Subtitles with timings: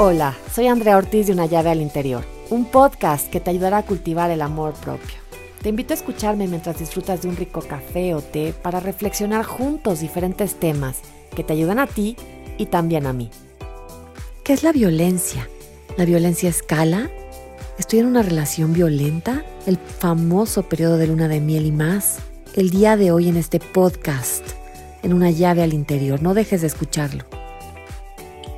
[0.00, 3.82] Hola, soy Andrea Ortiz de Una llave al interior, un podcast que te ayudará a
[3.84, 5.16] cultivar el amor propio.
[5.60, 9.98] Te invito a escucharme mientras disfrutas de un rico café o té para reflexionar juntos
[9.98, 11.00] diferentes temas
[11.34, 12.14] que te ayudan a ti
[12.58, 13.28] y también a mí.
[14.44, 15.48] ¿Qué es la violencia?
[15.96, 17.10] ¿La violencia escala?
[17.76, 19.44] ¿Estoy en una relación violenta?
[19.66, 22.20] ¿El famoso periodo de luna de miel y más?
[22.54, 24.44] El día de hoy en este podcast,
[25.02, 26.22] en una llave al interior.
[26.22, 27.37] No dejes de escucharlo.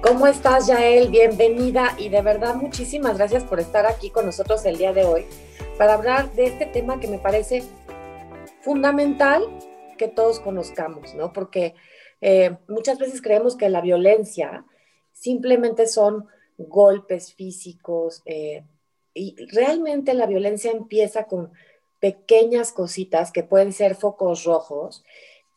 [0.03, 1.11] ¿Cómo estás, Yael?
[1.11, 5.27] Bienvenida y de verdad muchísimas gracias por estar aquí con nosotros el día de hoy
[5.77, 7.63] para hablar de este tema que me parece
[8.63, 9.43] fundamental
[9.99, 11.35] que todos conozcamos, ¿no?
[11.35, 11.75] Porque
[12.23, 14.65] eh, muchas veces creemos que la violencia
[15.13, 18.65] simplemente son golpes físicos eh,
[19.13, 21.53] y realmente la violencia empieza con
[21.99, 25.05] pequeñas cositas que pueden ser focos rojos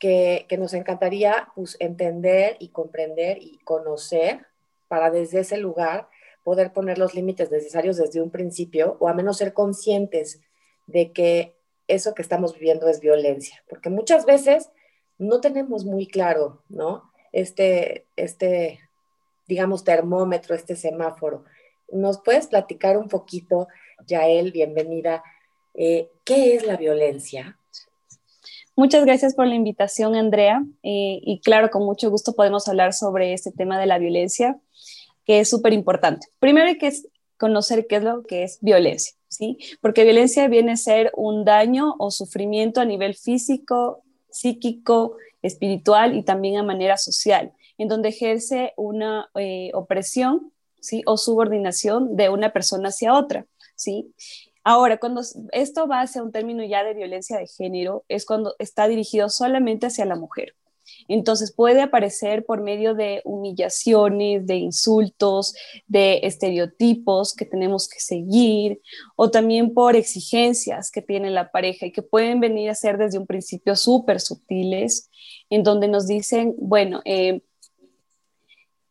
[0.04, 4.46] que, nos encantaría pues, entender y comprender y conocer
[4.90, 6.10] para desde ese lugar
[6.44, 10.42] poder poner los límites necesarios desde un principio o a menos ser conscientes
[10.88, 11.56] de que
[11.88, 14.70] eso que estamos viviendo es violencia, porque muchas veces
[15.20, 17.10] no tenemos muy claro, ¿no?
[17.32, 18.82] Este, este,
[19.48, 21.46] digamos, termómetro, este semáforo.
[21.94, 23.70] ¿Nos puedes platicar un poquito,
[24.06, 25.24] Yael, bienvenida,
[25.74, 27.58] eh, qué es la violencia?
[28.76, 30.64] Muchas gracias por la invitación, Andrea.
[30.82, 34.60] Eh, y claro, con mucho gusto podemos hablar sobre este tema de la violencia,
[35.26, 36.28] que es súper importante.
[36.40, 36.92] Primero hay que
[37.38, 39.58] conocer qué es lo que es violencia, ¿sí?
[39.80, 46.24] Porque violencia viene a ser un daño o sufrimiento a nivel físico, psíquico, espiritual y
[46.24, 51.04] también a manera social, en donde ejerce una eh, opresión, ¿sí?
[51.06, 54.14] O subordinación de una persona hacia otra, ¿sí?
[54.64, 58.88] Ahora, cuando esto va hacia un término ya de violencia de género, es cuando está
[58.88, 60.56] dirigido solamente hacia la mujer.
[61.08, 65.56] Entonces puede aparecer por medio de humillaciones, de insultos,
[65.88, 68.82] de estereotipos que tenemos que seguir
[69.16, 73.18] o también por exigencias que tiene la pareja y que pueden venir a ser desde
[73.18, 75.10] un principio súper sutiles,
[75.50, 77.42] en donde nos dicen, bueno, eh,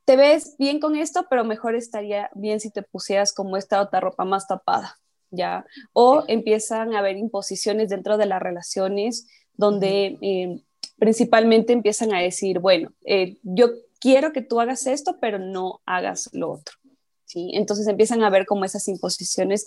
[0.04, 4.00] te ves bien con esto, pero mejor estaría bien si te pusieras como esta otra
[4.00, 5.01] ropa más tapada.
[5.32, 5.66] ¿Ya?
[5.92, 9.26] O empiezan a haber imposiciones dentro de las relaciones
[9.56, 10.62] donde eh,
[10.98, 16.30] principalmente empiezan a decir, bueno, eh, yo quiero que tú hagas esto, pero no hagas
[16.32, 16.76] lo otro,
[17.24, 17.50] ¿sí?
[17.54, 19.66] Entonces empiezan a ver como esas imposiciones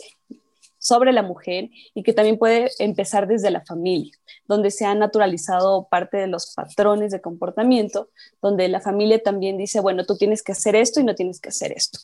[0.77, 4.13] sobre la mujer y que también puede empezar desde la familia,
[4.47, 8.09] donde se han naturalizado parte de los patrones de comportamiento,
[8.39, 11.49] donde la familia también dice, bueno, tú tienes que hacer esto y no tienes que
[11.49, 11.99] hacer esto.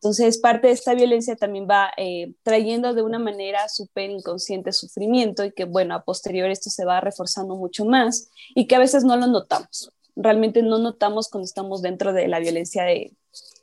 [0.00, 5.44] Entonces, parte de esta violencia también va eh, trayendo de una manera súper inconsciente sufrimiento
[5.44, 9.02] y que, bueno, a posterior esto se va reforzando mucho más y que a veces
[9.02, 9.92] no lo notamos.
[10.14, 13.12] Realmente no notamos cuando estamos dentro de la violencia de,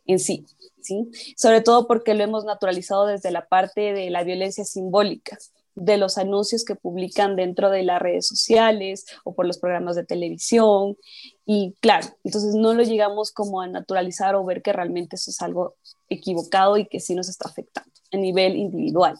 [0.05, 0.45] en sí,
[0.81, 1.09] ¿sí?
[1.37, 5.37] Sobre todo porque lo hemos naturalizado desde la parte de la violencia simbólica,
[5.75, 10.05] de los anuncios que publican dentro de las redes sociales o por los programas de
[10.05, 10.97] televisión.
[11.45, 15.41] Y claro, entonces no lo llegamos como a naturalizar o ver que realmente eso es
[15.41, 15.75] algo
[16.09, 19.17] equivocado y que sí nos está afectando a nivel individual.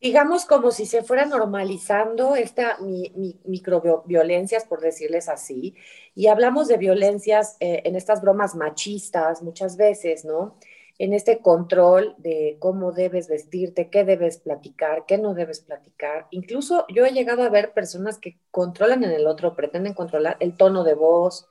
[0.00, 3.12] Digamos como si se fuera normalizando esta mi,
[3.44, 5.74] microviolencias, por decirles así,
[6.14, 10.56] y hablamos de violencias eh, en estas bromas machistas muchas veces, ¿no?
[10.98, 16.26] En este control de cómo debes vestirte, qué debes platicar, qué no debes platicar.
[16.30, 20.56] Incluso yo he llegado a ver personas que controlan en el otro, pretenden controlar el
[20.56, 21.48] tono de voz,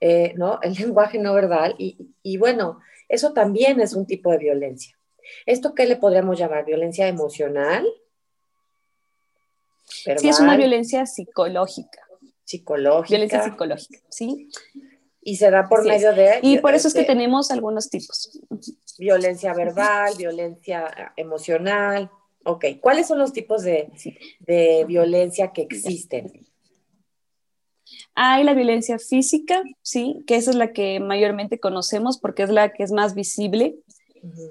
[0.00, 0.58] eh, ¿no?
[0.62, 4.98] El lenguaje no verbal, y, y bueno, eso también es un tipo de violencia.
[5.46, 6.64] ¿Esto qué le podríamos llamar?
[6.64, 7.86] ¿Violencia emocional?
[9.84, 12.00] Sí, es una violencia psicológica.
[12.44, 13.08] Psicológica.
[13.08, 14.50] Violencia psicológica, ¿sí?
[15.26, 16.38] Y se da por medio de...
[16.42, 18.38] Y por eso es que este, tenemos algunos tipos.
[18.98, 22.10] Violencia verbal, violencia emocional.
[22.44, 23.90] Ok, ¿cuáles son los tipos de,
[24.40, 26.46] de violencia que existen?
[28.14, 32.72] Hay la violencia física, sí, que esa es la que mayormente conocemos porque es la
[32.72, 33.76] que es más visible.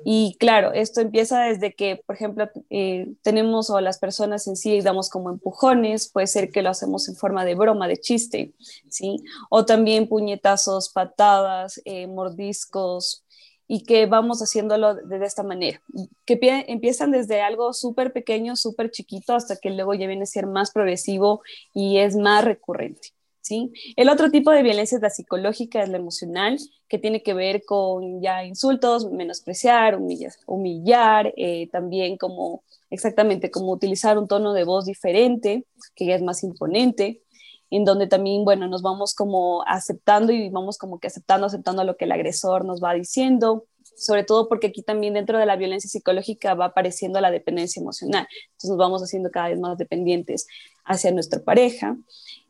[0.05, 4.81] Y claro, esto empieza desde que, por ejemplo, eh, tenemos o las personas en sí
[4.81, 8.53] damos como empujones, puede ser que lo hacemos en forma de broma, de chiste,
[8.89, 9.23] ¿sí?
[9.49, 13.23] O también puñetazos, patadas, eh, mordiscos,
[13.67, 15.81] y que vamos haciéndolo de, esta manera,
[16.25, 16.37] que
[16.67, 20.71] empiezan desde algo súper pequeño, súper chiquito, hasta que luego ya viene a ser más
[20.71, 21.41] progresivo
[21.73, 23.13] y es más recurrente.
[23.43, 23.71] ¿Sí?
[23.95, 26.57] El otro tipo de violencia es la psicológica, es la emocional,
[26.87, 29.99] que tiene que ver con ya insultos, menospreciar,
[30.47, 36.21] humillar, eh, también como exactamente como utilizar un tono de voz diferente, que ya es
[36.21, 37.21] más imponente,
[37.69, 41.97] en donde también, bueno, nos vamos como aceptando y vamos como que aceptando, aceptando lo
[41.97, 43.65] que el agresor nos va diciendo,
[43.97, 48.27] sobre todo porque aquí también dentro de la violencia psicológica va apareciendo la dependencia emocional.
[48.51, 50.47] Entonces nos vamos haciendo cada vez más dependientes
[50.85, 51.97] hacia nuestra pareja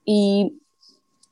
[0.06, 0.60] y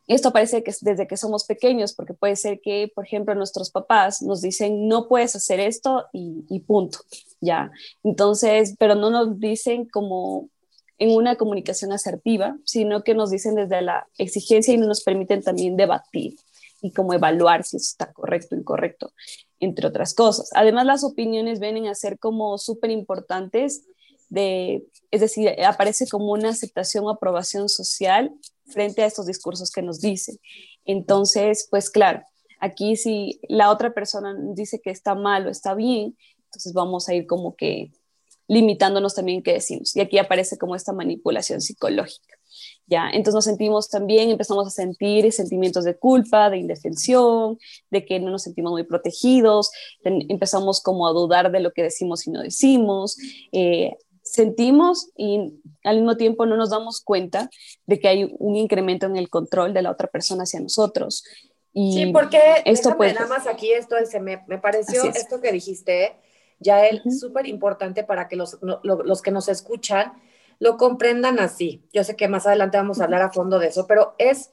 [0.07, 3.69] esto parece que es desde que somos pequeños, porque puede ser que, por ejemplo, nuestros
[3.69, 6.99] papás nos dicen, no puedes hacer esto y, punto,
[7.39, 7.71] ya.
[8.03, 10.49] Entonces, pero no nos dicen como
[10.97, 15.75] en una comunicación asertiva, sino que nos dicen desde la exigencia y nos permiten también
[15.75, 16.35] debatir
[16.81, 19.13] y como evaluar si está correcto o incorrecto,
[19.59, 20.49] entre otras cosas.
[20.53, 23.83] Además, las opiniones vienen a ser como súper importantes,
[24.29, 28.33] de, es decir, aparece como una aceptación o aprobación social
[28.67, 30.37] frente a estos discursos que nos dicen.
[30.85, 32.23] Entonces, pues claro,
[32.59, 37.13] aquí si la otra persona dice que está mal o está bien, entonces vamos a
[37.13, 37.91] ir como que
[38.47, 39.95] limitándonos también qué decimos.
[39.95, 42.37] Y aquí aparece como esta manipulación psicológica.
[42.85, 43.09] ¿ya?
[43.09, 47.57] Entonces nos sentimos también, empezamos a sentir sentimientos de culpa, de indefensión,
[47.89, 49.71] de que no nos sentimos muy protegidos,
[50.03, 53.17] empezamos como a dudar de lo que decimos y no decimos,
[53.53, 53.95] eh,
[54.31, 57.49] sentimos y al mismo tiempo no nos damos cuenta
[57.85, 61.23] de que hay un incremento en el control de la otra persona hacia nosotros.
[61.73, 63.13] Y sí, porque esto puede...
[63.13, 66.15] nada más aquí esto me, me pareció esto que dijiste,
[66.59, 70.13] ya es súper importante para que los, los, que nos escuchan
[70.59, 71.83] lo comprendan así.
[71.91, 74.51] Yo sé que más adelante vamos a hablar a fondo de eso, pero es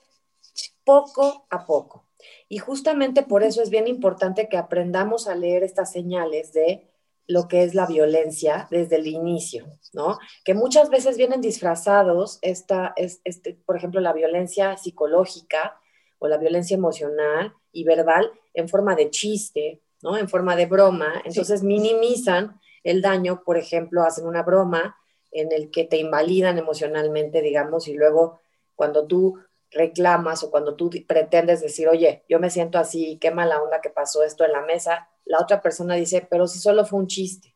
[0.85, 2.07] poco a poco.
[2.49, 6.88] Y justamente por eso es bien importante que aprendamos a leer estas señales de
[7.29, 10.19] lo que es la violencia desde el inicio, ¿no?
[10.45, 15.79] Que muchas veces vienen disfrazados, esta, es, este, por ejemplo, la violencia psicológica
[16.19, 20.17] o la violencia emocional y verbal en forma de chiste, ¿no?
[20.17, 21.21] En forma de broma.
[21.27, 24.97] Entonces minimizan el daño, por ejemplo, hacen una broma
[25.31, 28.41] en el que te invalidan emocionalmente, digamos, y luego
[28.75, 29.39] cuando tú
[29.71, 33.91] reclamas o cuando tú pretendes decir, oye, yo me siento así, qué mala onda que
[33.91, 37.55] pasó esto en la mesa, la otra persona dice, pero si solo fue un chiste,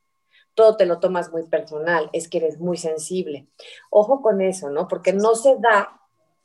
[0.54, 3.48] todo te lo tomas muy personal, es que eres muy sensible.
[3.90, 4.86] Ojo con eso, ¿no?
[4.86, 6.00] Porque no se da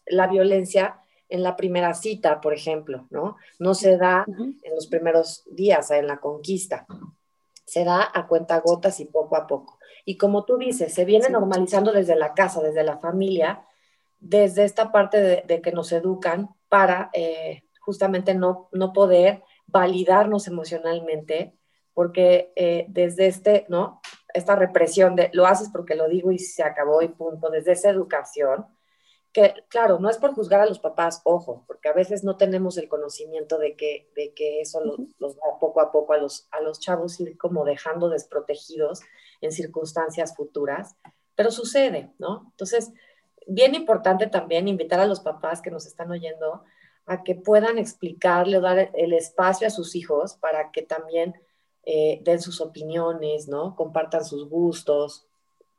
[0.06, 3.36] la violencia en la primera cita, por ejemplo, ¿no?
[3.60, 6.88] No se da en los primeros días, en la conquista.
[7.66, 9.78] Se da a cuenta gotas y poco a poco.
[10.06, 13.66] Y como tú dices, se viene normalizando desde la casa, desde la familia,
[14.20, 21.54] desde esta parte de, que nos educan para eh, justamente no, no poder validarnos emocionalmente,
[21.94, 24.02] porque eh, desde este, ¿no?
[24.34, 27.90] Esta represión de lo haces porque lo digo y se acabó y punto, desde esa
[27.90, 28.66] educación,
[29.34, 32.78] que claro, no es por juzgar a los papás, ojo, porque a veces no tenemos
[32.78, 36.62] el conocimiento de que, de que eso los, va poco a poco a los, a
[36.62, 39.02] los chavos ir como dejando desprotegidos
[39.42, 40.96] en circunstancias futuras,
[41.36, 42.48] pero sucede, ¿no?
[42.52, 42.92] Entonces,
[43.46, 46.64] bien importante también invitar a los papás que nos están oyendo
[47.08, 51.34] a que puedan explicarle o dar el espacio a sus hijos para que también
[51.84, 53.76] eh, den sus opiniones, ¿no?
[53.76, 55.26] Compartan sus gustos,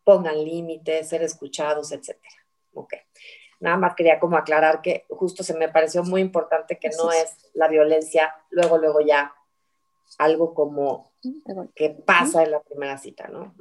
[0.05, 2.35] pongan límites, ser escuchados, etcétera.
[2.73, 2.95] Ok.
[3.61, 7.37] Nada más quería como aclarar que justo se me pareció muy importante que no es
[7.53, 9.35] la violencia luego, luego ya
[10.17, 11.13] algo como
[11.75, 13.55] que pasa en la primera cita, ¿no?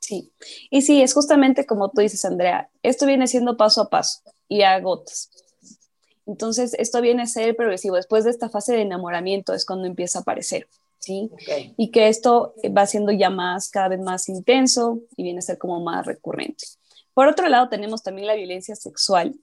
[0.00, 0.32] Sí,
[0.68, 4.62] y sí, es justamente como tú dices, Andrea, esto viene siendo paso a paso y
[4.62, 5.30] a gotas.
[6.26, 7.96] Entonces, esto viene a ser progresivo.
[7.96, 11.30] Después de esta fase de enamoramiento es cuando empieza a aparecer, ¿sí?
[11.76, 15.58] Y que esto va siendo ya más, cada vez más intenso y viene a ser
[15.58, 16.64] como más recurrente.
[17.14, 19.34] Por otro lado, tenemos también la violencia sexual,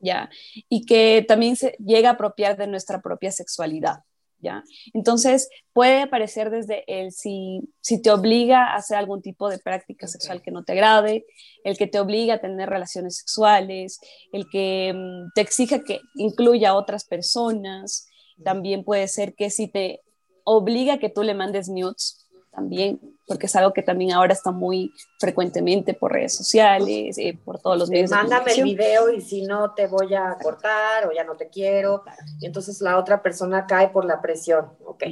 [0.00, 0.30] ¿ya?
[0.68, 4.04] Y que también se llega a apropiar de nuestra propia sexualidad.
[4.40, 4.62] ¿Ya?
[4.94, 10.06] Entonces puede aparecer desde el si, si te obliga a hacer algún tipo de práctica
[10.06, 11.26] sexual que no te agrade,
[11.64, 13.98] el que te obliga a tener relaciones sexuales,
[14.32, 18.06] el que mm, te exija que incluya a otras personas,
[18.44, 20.02] también puede ser que si te
[20.44, 24.50] obliga a que tú le mandes nudes, también, porque es algo que también ahora está
[24.50, 28.10] muy frecuentemente por redes sociales, eh, por todos los medios.
[28.10, 32.02] Mándame el video y si no te voy a cortar o ya no te quiero.
[32.40, 34.72] Y entonces la otra persona cae por la presión.
[34.84, 35.04] Ok.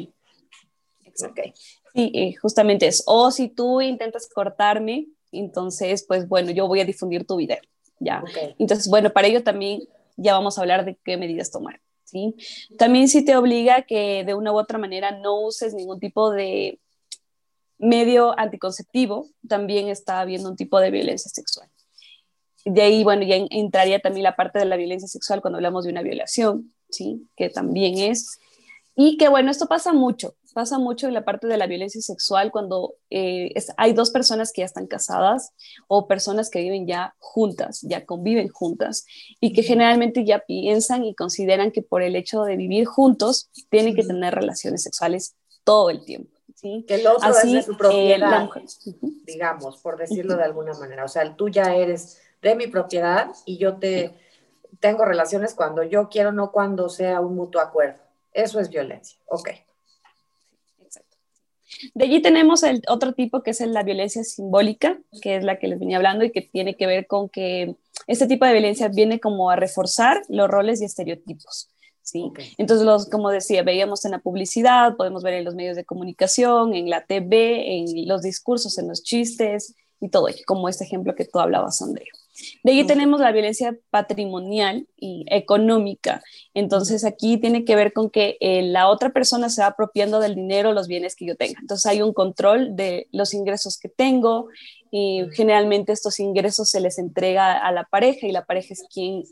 [1.30, 1.54] Okay.
[1.94, 3.02] Sí, eh, justamente es.
[3.06, 7.58] O si tú intentas cortarme, entonces, pues bueno, yo voy a difundir tu video.
[7.98, 8.22] Ya.
[8.58, 9.82] Entonces, bueno, para ello también
[10.16, 11.80] ya vamos a hablar de qué medidas tomar.
[12.04, 12.34] ¿sí?
[12.78, 16.80] También si te obliga que de una u otra manera no uses ningún tipo de
[17.78, 21.68] medio anticonceptivo, también está habiendo un tipo de violencia sexual.
[22.64, 25.92] De ahí, bueno, ya entraría también la parte de la violencia sexual cuando hablamos de
[25.92, 27.28] una violación, ¿sí?
[27.36, 28.38] Que también es.
[28.96, 32.50] Y que, bueno, esto pasa mucho, pasa mucho en la parte de la violencia sexual
[32.50, 35.52] cuando eh, hay dos personas que ya están casadas
[35.86, 39.04] o personas que viven ya juntas, ya conviven juntas
[39.38, 43.94] y que generalmente ya piensan y consideran que por el hecho de vivir juntos tienen
[43.94, 46.35] que tener relaciones sexuales todo el tiempo.
[46.66, 46.84] ¿Sí?
[46.86, 48.48] Que el otro es de su propiedad,
[49.24, 51.04] digamos, por decirlo de alguna manera.
[51.04, 54.12] O sea, tú ya eres de mi propiedad y yo te
[54.80, 58.00] tengo relaciones cuando yo quiero, no cuando sea un mutuo acuerdo.
[58.32, 59.18] Eso es violencia.
[59.26, 59.50] Ok.
[61.94, 65.68] De allí tenemos el otro tipo que es la violencia simbólica, que es la que
[65.68, 69.20] les venía hablando y que tiene que ver con que este tipo de violencia viene
[69.20, 71.68] como a reforzar los roles y estereotipos.
[72.06, 72.32] ¿Sí?
[72.56, 76.74] Entonces, los, como decía, veíamos en la publicidad, podemos ver en los medios de comunicación,
[76.74, 81.24] en la TV, en los discursos, en los chistes y todo como este ejemplo que
[81.24, 82.12] tú hablabas, Andrea.
[82.62, 86.22] De ahí tenemos la violencia patrimonial y económica.
[86.52, 90.34] Entonces aquí tiene que ver con que eh, la otra persona se va apropiando del
[90.34, 91.58] dinero, los bienes que yo tenga.
[91.60, 94.48] Entonces hay un control de los ingresos que tengo
[94.90, 99.24] y generalmente estos ingresos se les entrega a la pareja y la pareja es quien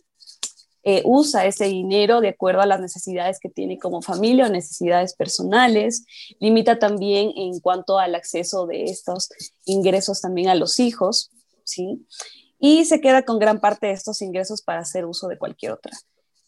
[0.84, 5.14] eh, usa ese dinero de acuerdo a las necesidades que tiene como familia o necesidades
[5.14, 6.04] personales.
[6.40, 9.30] Limita también en cuanto al acceso de estos
[9.64, 11.30] ingresos también a los hijos,
[11.64, 12.06] ¿sí?
[12.66, 15.92] y se queda con gran parte de estos ingresos para hacer uso de cualquier otra,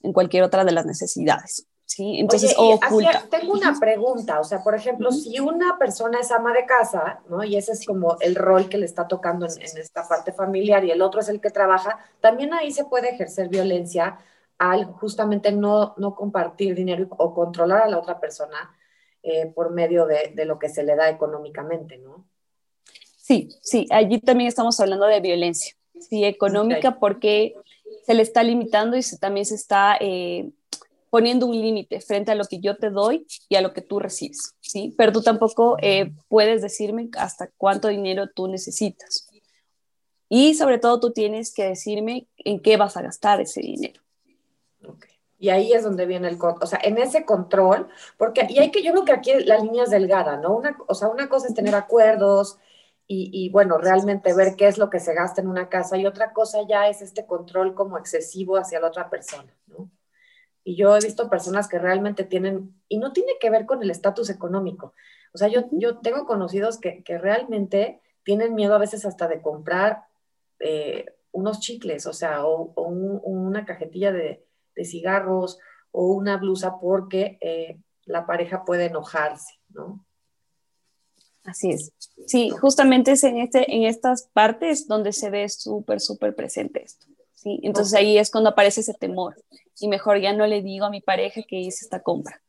[0.02, 1.66] en cualquier otra de las necesidades.
[1.86, 2.18] ¿Sí?
[2.18, 3.24] Entonces, oculta.
[3.30, 7.42] tengo una pregunta, o sea, por ejemplo, si una persona es ama de casa, ¿no?
[7.44, 10.90] Y ese es como el rol que le está tocando en, esta parte familiar y
[10.90, 14.18] el otro es el que trabaja, también ahí se puede ejercer violencia
[14.58, 18.76] al justamente no, no compartir dinero o controlar a la otra persona
[19.22, 22.26] eh, por medio de, de, lo que se le da económicamente, ¿no?
[23.16, 27.54] Sí, sí, allí también estamos hablando de violencia sí, económica, porque
[28.04, 30.50] se le está limitando y se, también se está eh,
[31.10, 33.98] poniendo un límite frente a lo que yo te doy y a lo que tú
[33.98, 34.94] recibes, ¿sí?
[34.96, 39.28] Pero tú tampoco eh, puedes decirme hasta cuánto dinero tú necesitas.
[40.28, 44.02] Y sobre todo tú tienes que decirme en qué vas a gastar ese dinero.
[45.38, 48.82] Y ahí es donde viene el, o sea, en ese control, porque, y hay que,
[48.82, 50.56] yo creo que aquí la línea es delgada, ¿no?
[50.56, 52.58] Una, o sea, una cosa es tener acuerdos,
[53.08, 56.32] y, bueno, realmente ver qué es lo que se gasta en una casa y otra
[56.32, 59.88] cosa ya es este control como excesivo hacia la otra persona, ¿no?
[60.68, 63.90] Y yo he visto personas que realmente tienen, y no tiene que ver con el
[63.90, 64.94] estatus económico,
[65.32, 69.40] o sea, yo, yo tengo conocidos que, que realmente tienen miedo a veces hasta de
[69.42, 70.02] comprar
[70.58, 74.44] eh, unos chicles, o sea, o, una cajetilla de,
[74.75, 75.61] de, cigarros
[75.92, 80.04] o una blusa porque eh, la pareja puede enojarse, ¿no?
[81.44, 81.92] Así es.
[82.26, 87.06] Sí, justamente es en, este, en estas partes donde se ve súper, súper presente esto.
[87.35, 87.61] ¿sí?
[87.62, 89.37] Entonces ahí es cuando aparece ese temor.
[89.78, 92.40] Y mejor ya no le digo a mi pareja que hice esta compra.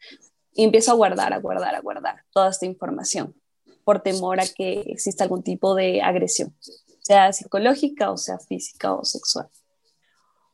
[0.54, 3.36] Y empiezo a guardar, a guardar, a guardar toda esta información
[3.84, 6.54] por temor a que exista algún tipo de agresión,
[7.00, 9.48] sea psicológica o sea física o sexual.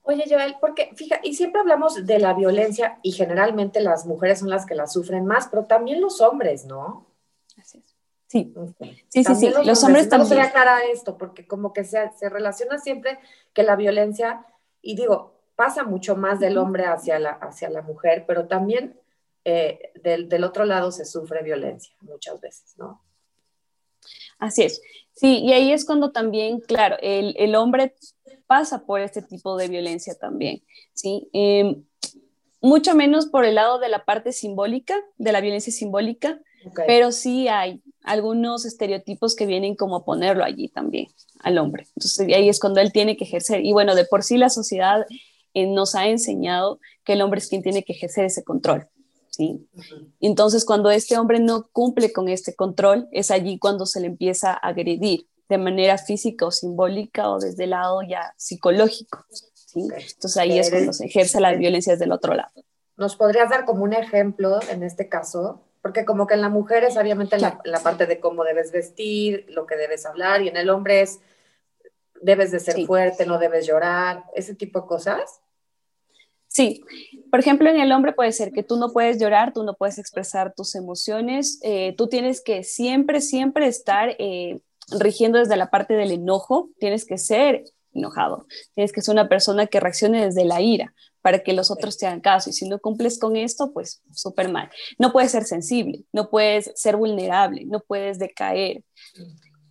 [0.04, 4.52] Oye, Joel, porque fíjate, y siempre hablamos de la violencia y generalmente las mujeres son
[4.52, 7.08] las que la sufren más, pero también los hombres, ¿no?
[7.58, 7.96] Así es.
[8.28, 8.54] Sí,
[9.10, 9.50] sí, sí, sí.
[9.64, 10.30] Los, hombres, también.
[10.30, 13.20] No se aclara esto, porque como que se, se relaciona siempre
[13.54, 14.46] que la violencia,
[14.82, 19.00] y digo, pasa mucho más del hombre hacia la, hacia la mujer, pero también
[19.46, 23.02] eh, del, del, otro lado se sufre violencia muchas veces, ¿no?
[24.40, 24.82] Así es.
[25.14, 27.96] Sí, y ahí es cuando también, claro, el, el hombre
[28.48, 31.30] pasa por este tipo de violencia también, ¿sí?
[31.34, 31.84] Em,
[32.62, 36.40] mucho menos por el lado de la parte simbólica, de la violencia simbólica,
[36.88, 41.08] pero sí hay algunos estereotipos que vienen como a ponerlo allí también
[41.40, 41.88] al hombre.
[41.96, 43.66] Entonces ahí es cuando él tiene que ejercer.
[43.66, 45.06] Y bueno, de por sí la sociedad
[45.54, 48.88] eh, nos ha enseñado que el hombre es quien tiene que ejercer ese control.
[49.30, 49.68] ¿sí?
[50.20, 54.52] Entonces cuando este hombre no cumple con este control, es allí cuando se le empieza
[54.54, 59.26] a agredir de manera física o simbólica o desde el lado ya psicológico.
[59.54, 59.82] ¿sí?
[59.82, 62.52] Entonces ahí es cuando se ejerce la violencia desde el otro lado.
[62.96, 65.62] ¿Nos podrías dar como un ejemplo en este caso?
[65.84, 69.66] porque como que en la mujer es obviamente la, parte de cómo debes vestir, lo
[69.66, 71.20] que debes hablar, y en el hombre es
[72.22, 75.42] debes de ser fuerte, no debes llorar, ese tipo de cosas.
[76.54, 76.84] Sí,
[77.32, 79.98] por ejemplo, en el hombre puede ser que tú no puedes llorar, tú no puedes
[79.98, 84.60] expresar tus emociones, eh, tú tienes que siempre, siempre estar eh,
[85.00, 88.46] rigiendo desde la parte del enojo, tienes que ser enojado,
[88.76, 90.94] tienes que ser una persona que reaccione desde la ira,
[91.24, 92.52] para que los otros te hagan caso.
[92.52, 94.70] Y si no cumples con esto, pues súper mal.
[95.00, 98.84] No puedes ser sensible, no puedes ser vulnerable, no puedes decaer.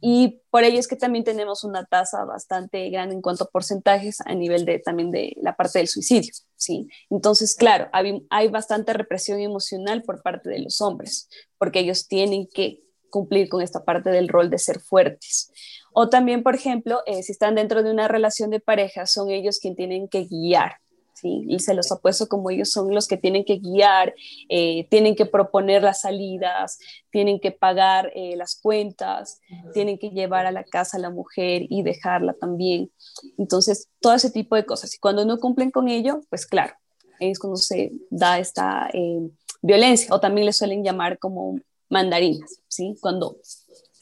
[0.01, 4.21] Y por ello es que también tenemos una tasa bastante grande en cuanto a porcentajes
[4.23, 6.89] a nivel de también de la parte del suicidio, ¿sí?
[7.11, 11.29] Entonces, claro, hay, bastante represión emocional por parte de los hombres,
[11.59, 15.53] porque ellos tienen que cumplir con esta parte del rol de ser fuertes.
[15.93, 19.59] O también, por ejemplo, eh, si están dentro de una relación de pareja, son ellos
[19.59, 20.77] quienes tienen que guiar,
[21.23, 21.45] ¿sí?
[21.49, 24.15] Y se los ha puesto como ellos son los que tienen que guiar,
[24.49, 26.79] eh, tienen que proponer las salidas,
[27.11, 29.41] tienen que pagar eh, las cuentas,
[29.73, 32.91] tienen que llevar a la casa a la mujer y dejarla también.
[33.39, 34.95] Entonces, todo ese tipo de cosas.
[34.95, 36.75] Y cuando no cumplen con ello, pues claro,
[37.21, 39.21] es cuando se da esta eh,
[39.63, 42.97] violencia, o también le suelen llamar como mandarinas, ¿sí?
[43.01, 43.37] Cuando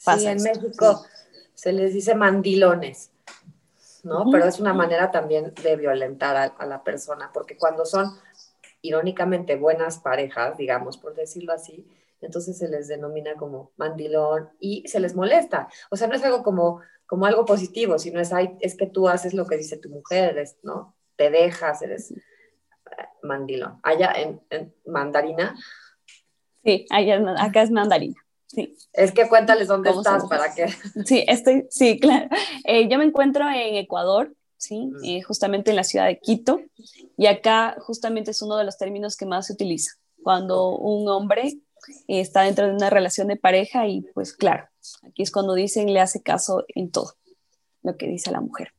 [0.03, 0.19] pasa.
[0.19, 1.03] Sí, en México
[1.53, 3.11] se les dice mandilones.
[4.03, 4.25] ¿No?
[4.31, 8.07] Pero es una manera también de violentar a, la persona, porque cuando son
[8.81, 11.87] irónicamente buenas parejas, digamos, por decirlo así,
[12.21, 15.67] entonces se les denomina como mandilón y se les molesta.
[15.89, 19.33] O sea, no es algo como, como algo positivo, sino es, es que tú haces
[19.33, 20.95] lo que dice tu mujer, ¿no?
[21.15, 22.17] Te dejas, eres eh,
[23.23, 23.79] mandilón.
[23.83, 25.55] Allá en, en mandarina.
[26.63, 28.20] Sí, allá, acá es mandarina.
[28.53, 28.75] Sí.
[28.91, 30.67] Es que cuéntales dónde estás para que.
[31.05, 32.27] Sí, estoy, sí, claro.
[32.65, 36.59] Eh, yo me encuentro en Ecuador, sí, eh, justamente en la ciudad de Quito,
[37.17, 41.47] y acá justamente es uno de los términos que más se utiliza cuando un hombre
[42.07, 44.67] eh, está dentro de una relación de pareja y pues claro,
[45.07, 47.13] aquí es cuando dicen le hace caso en todo
[47.83, 48.73] lo que dice la mujer.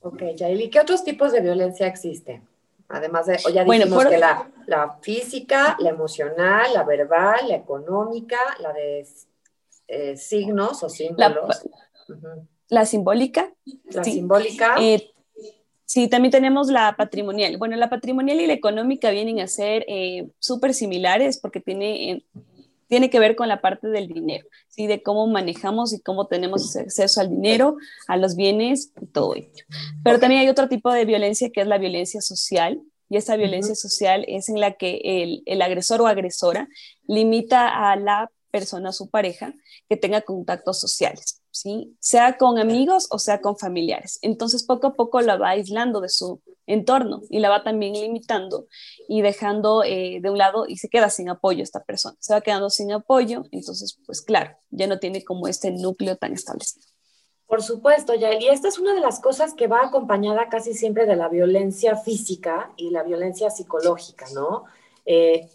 [0.00, 2.46] Ok, Yaeli, ¿qué otros tipos de violencia existen?
[2.88, 8.72] Además de, ya dijimos que la, la, física, la emocional, la verbal, la económica, la
[8.72, 9.06] de
[9.88, 11.64] eh, signos o símbolos.
[12.68, 13.52] La, simbólica.
[13.90, 14.76] La simbólica.
[14.80, 15.12] Eh,
[15.84, 17.56] sí, también tenemos la patrimonial.
[17.56, 22.24] Bueno, la patrimonial y la económica vienen a ser eh, súper similares porque tiene,
[22.88, 24.86] tiene que ver con la parte del dinero, ¿sí?
[24.86, 27.76] de cómo manejamos y cómo tenemos acceso al dinero,
[28.06, 29.50] a los bienes y todo ello.
[30.04, 32.80] Pero también hay otro tipo de violencia que es la violencia social.
[33.08, 36.68] Y esa violencia social es en la que el, el agresor o agresora
[37.06, 39.54] limita a la persona, a su pareja,
[39.88, 41.96] que tenga contactos sociales, ¿sí?
[42.00, 44.18] Sea con amigos o sea con familiares.
[44.22, 48.66] Entonces, poco a poco la va aislando de su entorno y la va también limitando
[49.08, 52.16] y dejando eh, de un lado y se queda sin apoyo esta persona.
[52.18, 56.32] Se va quedando sin apoyo, entonces, pues claro, ya no tiene como este núcleo tan
[56.32, 56.86] establecido.
[57.46, 61.06] Por supuesto, Yael, y esta es una de las cosas que va acompañada casi siempre
[61.06, 64.64] de la violencia física y la violencia psicológica, ¿no?
[65.04, 65.48] Eh,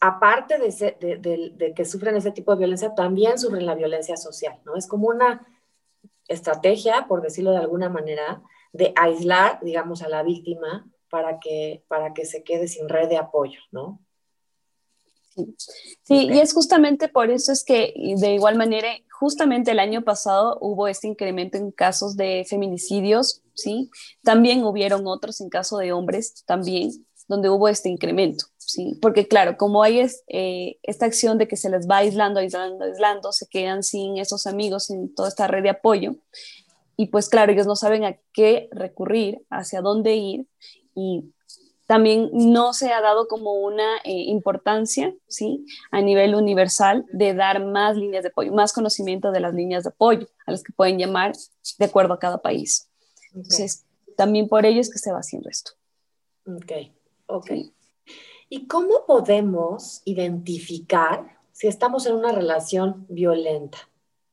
[0.00, 4.76] aparte de, de, que sufren ese tipo de violencia, también sufren la violencia social, ¿no?
[4.76, 5.46] Es como una
[6.26, 12.14] estrategia, por decirlo de alguna manera, de aislar, digamos, a la víctima para que, para
[12.14, 14.00] que se quede sin red de apoyo, ¿no?
[16.02, 20.58] Sí, y es justamente por eso es que de igual manera, justamente el año pasado
[20.60, 23.90] hubo este incremento en casos de feminicidios, ¿sí?
[24.22, 28.98] También hubieron otros en caso de hombres, también, donde hubo este incremento, ¿sí?
[29.00, 32.84] Porque claro, como hay es, eh, esta acción de que se les va aislando, aislando,
[32.84, 36.16] aislando, se quedan sin esos amigos, sin toda esta red de apoyo,
[37.00, 40.46] y pues claro, ellos no saben a qué recurrir, hacia dónde ir
[40.94, 41.32] y
[41.86, 45.64] también no se ha dado como una eh, importancia, ¿sí?
[45.90, 49.88] A nivel universal de dar más líneas de apoyo, más conocimiento de las líneas de
[49.88, 51.32] apoyo a las que pueden llamar
[51.78, 52.86] de acuerdo a cada país.
[53.32, 55.70] Entonces, también por ello es que se va haciendo esto.
[56.44, 56.92] Ok,
[57.28, 57.50] ok.
[58.50, 63.78] ¿Y cómo podemos identificar si estamos en una relación violenta?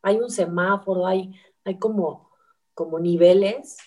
[0.02, 2.27] Hay un semáforo, hay, hay como
[2.78, 3.78] como niveles?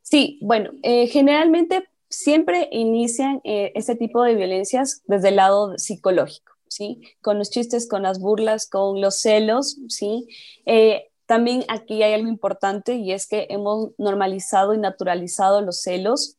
[0.00, 6.54] Sí, bueno, eh, generalmente siempre inician eh, este tipo de violencias desde el lado psicológico,
[6.68, 7.02] ¿sí?
[7.20, 10.26] Con los chistes, con las burlas, con los celos, ¿sí?
[10.64, 16.38] Eh, también aquí hay algo importante y es que hemos normalizado y naturalizado los celos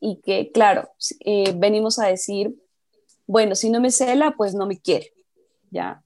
[0.00, 0.88] y que, claro,
[1.56, 2.54] venimos a decir,
[3.26, 5.12] bueno, si no me cela, pues no me quiere,
[5.70, 6.02] ¿ya?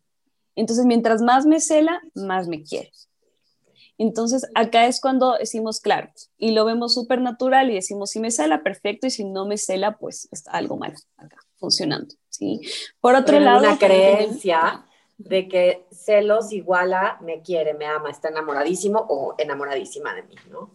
[0.56, 2.90] Entonces, mientras más me cela, más me quiere.
[3.96, 8.30] Entonces, acá es cuando decimos, claro, y lo vemos súper natural y decimos, si me
[8.30, 12.60] cela, perfecto, y si no me cela, pues está algo mal acá, funcionando, ¿sí?
[13.00, 13.60] Por otro lado...
[13.60, 14.84] Una creencia
[15.16, 20.72] de que celos iguala me quiere, me ama, está enamoradísimo o enamoradísima de mí, ¿no?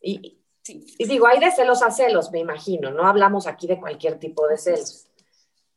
[0.00, 4.18] Y, y digo, hay de celos a celos, me imagino, no hablamos aquí de cualquier
[4.18, 5.05] tipo de celos.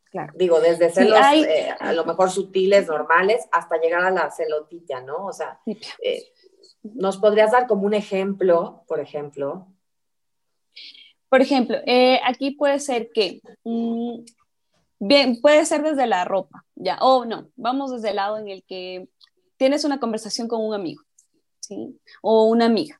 [0.09, 0.33] Claro.
[0.35, 5.27] Digo, desde celos eh, a lo mejor sutiles, normales, hasta llegar a la celotita, ¿no?
[5.27, 5.59] O sea,
[6.01, 6.33] eh,
[6.81, 9.67] ¿nos podrías dar como un ejemplo, por ejemplo?
[11.29, 14.21] Por ejemplo, eh, aquí puede ser que, mm,
[14.97, 18.63] bien, puede ser desde la ropa, ya, o no, vamos desde el lado en el
[18.63, 19.07] que
[19.57, 21.03] tienes una conversación con un amigo,
[21.59, 21.99] ¿sí?
[22.23, 22.99] O una amiga.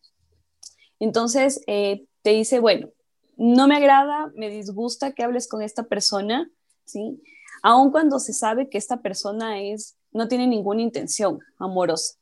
[0.99, 2.91] Entonces, te dice, bueno,
[3.35, 6.51] no me agrada, me disgusta que hables con esta persona,
[6.91, 7.21] ¿sí?
[7.61, 12.15] Aun cuando se sabe que esta persona es, no tiene ninguna intención amorosa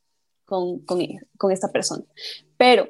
[0.44, 2.04] con, con, esta persona.
[2.56, 2.88] Pero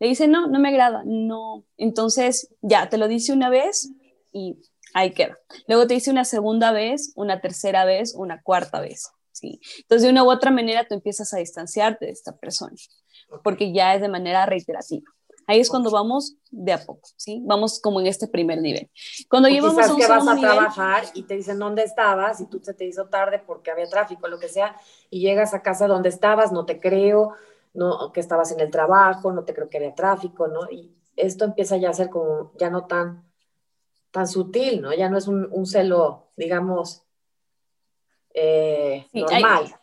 [0.00, 1.64] Le dice, no, no me agrada, no.
[1.76, 3.90] Entonces, ya, te lo dice una vez
[4.32, 4.58] y
[4.92, 5.38] ahí queda.
[5.68, 9.10] Luego te dice una segunda vez, una tercera vez, una cuarta vez.
[9.32, 9.60] ¿sí?
[9.78, 12.74] Entonces, de una u otra manera, tú empiezas a distanciarte de esta persona,
[13.42, 15.06] porque ya es de manera reiterativa.
[15.46, 17.42] Ahí es cuando vamos de a poco, ¿sí?
[17.44, 18.90] Vamos como en este primer nivel.
[19.28, 22.60] Cuando llevamos a un que vas a trabajar y te dicen dónde estabas y tú
[22.62, 24.76] se te hizo tarde porque había tráfico, lo que sea,
[25.10, 27.32] y llegas a casa donde estabas, no te creo,
[27.74, 30.70] no que estabas en el trabajo, no te creo que había tráfico, ¿no?
[30.70, 33.24] Y esto empieza ya a ser como ya no tan
[34.10, 34.94] tan sutil, ¿no?
[34.94, 37.02] Ya no es un, celo, digamos,
[38.32, 39.74] eh, normal.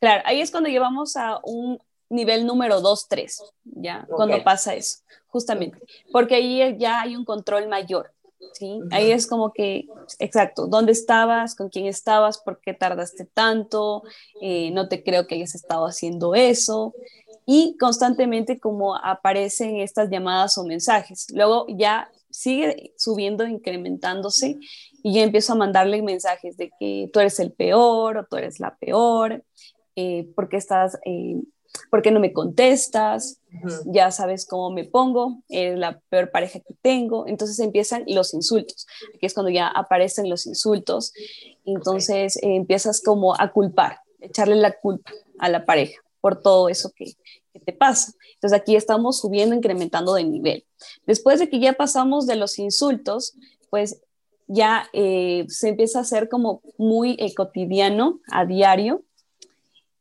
[0.00, 1.78] claro, ahí es cuando llevamos a un
[2.14, 4.06] nivel número 2, 3, ¿ya?
[4.08, 4.98] Cuando pasa eso,
[5.28, 5.78] justamente.
[6.12, 8.12] Porque ahí ya hay un control mayor,
[8.52, 8.80] ¿sí?
[8.90, 9.86] Ahí es como que,
[10.18, 11.54] exacto, ¿dónde estabas?
[11.54, 12.38] ¿Con quién estabas?
[12.38, 14.02] ¿Por qué tardaste tanto?
[14.40, 16.94] Eh, no te creo que hayas estado haciendo eso.
[17.46, 21.26] Y constantemente como aparecen estas llamadas o mensajes.
[21.34, 24.58] Luego ya sigue subiendo, incrementándose
[25.04, 28.58] y ya empiezo a mandarle mensajes de que tú eres el peor o tú eres
[28.58, 29.44] la peor,
[29.94, 31.36] eh, porque estás, eh,
[31.90, 33.40] ¿por no me contestas?
[33.86, 37.26] Ya sabes cómo me pongo, es la peor pareja que tengo.
[37.26, 38.86] Entonces empiezan los insultos,
[39.20, 41.12] que es cuando ya aparecen los insultos.
[41.64, 46.90] Entonces eh, empiezas como a culpar, echarle la culpa a la pareja por todo eso
[46.96, 47.12] que,
[47.52, 48.12] que te pasa.
[48.34, 50.64] Entonces aquí estamos subiendo, incrementando de nivel.
[51.06, 53.34] Después de que ya pasamos de los insultos,
[53.70, 54.00] pues
[54.46, 59.02] ya eh, se empieza a hacer como muy eh, cotidiano, a diario,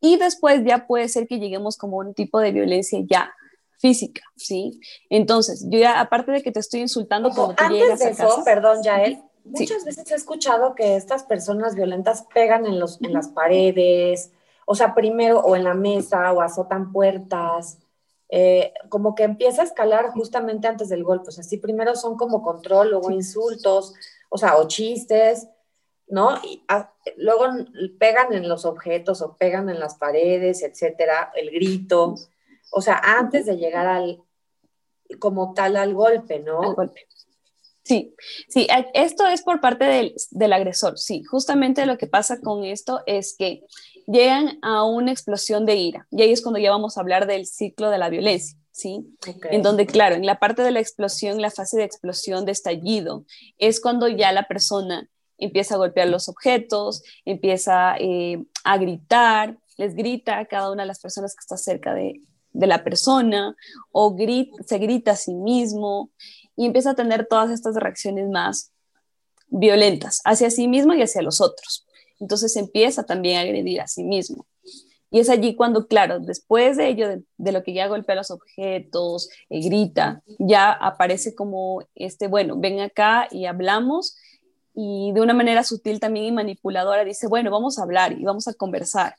[0.03, 3.33] y después ya puede ser que lleguemos como a un tipo de violencia ya
[3.79, 4.81] física, ¿sí?
[5.09, 9.23] Entonces, yo ya, aparte de que te estoy insultando, como antes de eso, perdón, Yael,
[9.45, 14.31] muchas veces he escuchado que estas personas violentas pegan en, los, en las paredes,
[14.65, 17.77] o sea, primero o en la mesa o azotan puertas,
[18.27, 21.29] eh, como que empieza a escalar justamente antes del golpe.
[21.29, 23.93] O sea, sí, primero son como control, luego insultos,
[24.27, 25.47] o sea, o chistes,
[26.13, 26.39] ¿no?
[26.43, 27.45] Y ah, luego
[27.97, 32.13] pegan en los objetos o pegan en las paredes, etcétera, el grito.
[32.71, 34.21] O sea, antes de llegar al,
[35.17, 36.62] como tal, al golpe, ¿no?
[36.62, 37.08] Al golpe.
[37.82, 38.13] Sí,
[38.47, 43.02] sí, esto es por parte del, del, agresor, sí, justamente lo que pasa con esto
[43.08, 43.63] es que
[44.06, 46.08] llegan a una explosión de ira.
[46.12, 48.56] Y ahí es cuando ya vamos a hablar del ciclo de la violencia.
[48.71, 49.06] ¿sí?
[49.49, 53.26] En donde, claro, en la parte de la explosión, la fase de explosión, de estallido,
[53.58, 55.10] es cuando ya la persona
[55.43, 60.88] empieza a golpear los objetos, empieza eh, a gritar, les grita a cada una de
[60.88, 62.21] las personas que está cerca de,
[62.53, 63.56] la persona,
[63.91, 64.15] o
[64.65, 66.12] se grita a sí mismo,
[66.56, 68.71] y empieza a tener todas estas reacciones más
[69.47, 71.86] violentas hacia sí mismo y hacia los otros
[72.23, 74.45] entonces empieza también a agredir a sí mismo.
[75.12, 79.29] Y es allí cuando, claro, después de ello, de, lo que ya golpea los objetos,
[79.49, 84.17] eh, grita, ya aparece como este, bueno, ven acá y hablamos.
[84.73, 88.47] Y de una manera sutil también y manipuladora dice, bueno, vamos a hablar y vamos
[88.47, 89.15] a conversar.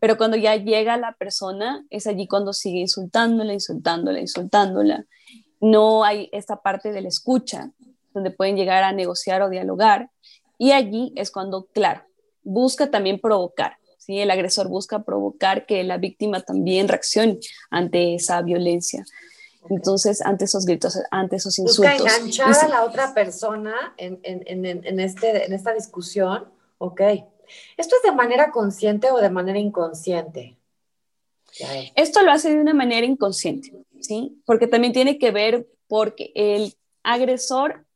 [0.00, 5.04] Pero cuando ya llega la persona, es allí cuando sigue insultándola, insultándola, insultándola.
[5.60, 7.72] No hay esta parte de la escucha,
[8.14, 10.10] donde pueden llegar a negociar o dialogar.
[10.56, 12.02] Y allí es cuando, claro,
[12.42, 13.76] busca también provocar.
[13.98, 14.18] ¿sí?
[14.20, 17.38] El agresor busca provocar que la víctima también reaccione
[17.70, 19.04] ante esa violencia.
[19.70, 22.00] Entonces, ante esos gritos, ante esos insultos.
[22.00, 26.50] Busca enganchar a la otra persona en, en, en, este, en esta discusión.
[26.78, 27.00] Ok.
[27.76, 30.56] ¿Esto es de manera consciente o de manera inconsciente?
[31.94, 34.40] Esto lo hace de una manera inconsciente, ¿sí?
[34.44, 37.86] Porque también tiene que ver porque el agresor,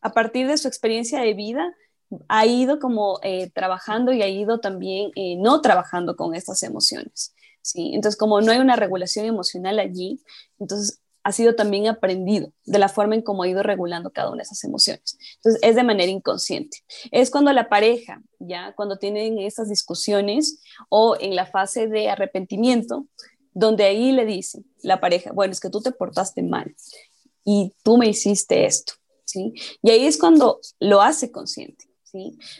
[0.00, 1.74] a partir de su experiencia de vida,
[2.28, 7.34] ha ido como eh, trabajando y ha ido también eh, no trabajando con estas emociones.
[7.60, 7.92] ¿sí?
[7.94, 10.20] Entonces, como no hay una regulación emocional allí,
[10.58, 14.38] entonces ha sido también aprendido de la forma en cómo ha ido regulando cada una
[14.38, 15.18] de esas emociones.
[15.36, 16.78] Entonces, es de manera inconsciente.
[17.10, 20.60] Es cuando la pareja, ya cuando tienen estas discusiones
[20.90, 23.06] o en la fase de arrepentimiento,
[23.52, 26.74] donde ahí le dice la pareja, bueno, es que tú te portaste mal
[27.44, 28.92] y tú me hiciste esto.
[29.24, 29.54] ¿Sí?
[29.82, 31.86] Y ahí es cuando lo hace consciente.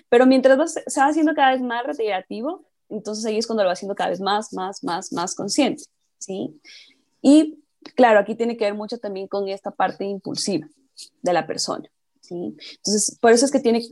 [0.08, 3.74] Pero mientras se va haciendo cada vez más reiterativo, entonces ahí es cuando lo va
[3.74, 5.84] haciendo cada vez más, más, más, más consciente,
[6.18, 6.60] ¿sí?
[7.22, 7.63] Y
[7.94, 10.68] claro, aquí tiene que ver mucho también con esta parte impulsiva
[11.22, 12.56] de la persona, ¿sí?
[12.76, 13.82] Entonces, por eso es que tiene,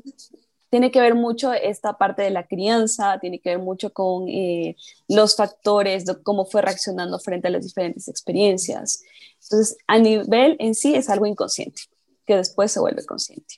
[0.71, 4.77] tiene que ver mucho esta parte de la crianza, tiene que ver mucho con eh,
[5.09, 9.03] los factores, de cómo fue reaccionando frente a las diferentes experiencias.
[9.43, 11.83] Entonces, a nivel en sí es algo inconsciente,
[12.27, 13.57] que después se vuelve consciente.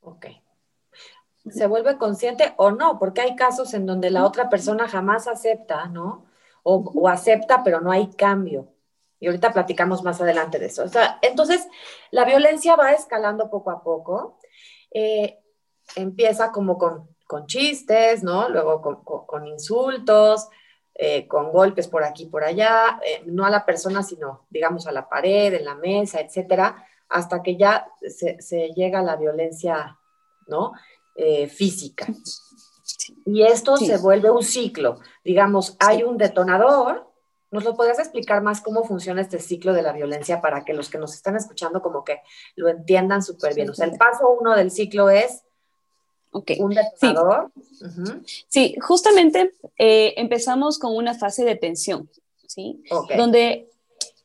[0.00, 0.26] Ok
[1.50, 5.86] se vuelve consciente o no, porque hay casos en donde la otra persona jamás acepta,
[5.86, 6.24] ¿no?
[6.62, 8.68] O, acepta, pero no hay cambio.
[9.24, 10.84] Y ahorita platicamos más adelante de eso.
[11.22, 11.66] entonces,
[12.10, 14.38] la violencia va escalando poco a poco.
[14.90, 15.38] Eh,
[15.96, 18.50] empieza como con, con, chistes, ¿no?
[18.50, 18.82] Luego
[19.26, 20.46] con, insultos,
[20.94, 24.92] eh, con golpes por aquí, por allá, eh, no a la persona, sino, digamos, a
[24.92, 29.98] la pared, en la mesa, etcétera, hasta que ya se, se llega a la violencia,
[30.48, 30.72] ¿no?
[31.48, 32.08] física.
[33.24, 34.98] Y esto se vuelve un ciclo.
[35.24, 37.13] Digamos, hay un detonador.
[37.54, 40.90] ¿Nos lo podrías explicar más cómo funciona este ciclo de la violencia para que los
[40.90, 42.20] que nos están escuchando como que
[42.56, 43.70] lo entiendan súper bien?
[43.70, 45.44] O sea, el paso uno del ciclo es
[46.32, 47.52] un detonador.
[48.48, 52.10] Sí, justamente eh, empezamos con una fase de tensión,
[52.48, 52.82] ¿sí?
[53.16, 53.70] Donde,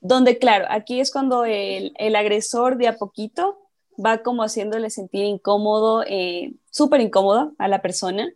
[0.01, 3.59] donde, claro, aquí es cuando el, el agresor de a poquito
[4.03, 8.33] va como haciéndole sentir incómodo, eh, súper incómodo a la persona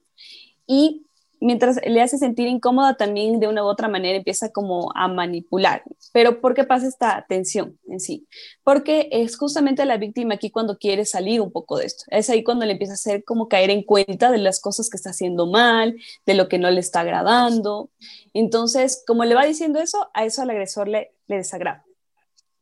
[0.67, 1.07] y
[1.43, 5.83] mientras le hace sentir incómoda también de una u otra manera empieza como a manipular.
[6.13, 8.25] Pero ¿por qué pasa esta tensión en sí?
[8.63, 12.05] Porque es justamente la víctima aquí cuando quiere salir un poco de esto.
[12.07, 14.95] Es ahí cuando le empieza a hacer como caer en cuenta de las cosas que
[14.95, 17.89] está haciendo mal, de lo que no le está agradando.
[18.33, 21.83] Entonces, como le va diciendo eso, a eso al agresor le, le desagrada.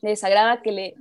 [0.01, 0.95] Le desagrada que le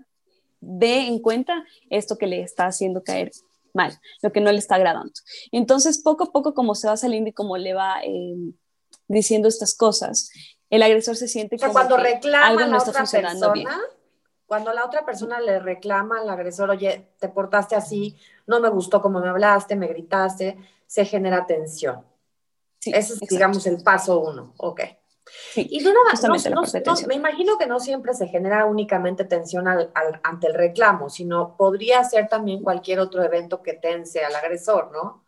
[0.61, 3.33] dé en cuenta esto que le está haciendo caer
[3.75, 5.13] mal, lo que no le está agradando.
[5.53, 8.37] Entonces, poco a poco, como se va saliendo y como le va eh,
[9.09, 10.31] diciendo estas cosas,
[10.71, 13.69] el agresor se siente como cuando reclama algo no está funcionando bien.
[14.47, 19.01] Cuando la otra persona le reclama al agresor, oye, te portaste así, no me gustó
[19.01, 20.57] como me hablaste, me gritaste,
[20.87, 22.05] se genera tensión.
[22.85, 24.55] Ese es, digamos, el paso uno.
[24.57, 24.81] Ok.
[25.57, 30.55] Y de una, no, me imagino que no siempre se genera únicamente tensión ante el
[30.55, 35.25] reclamo, sino podría ser también cualquier otro evento que tense al agresor, ¿no?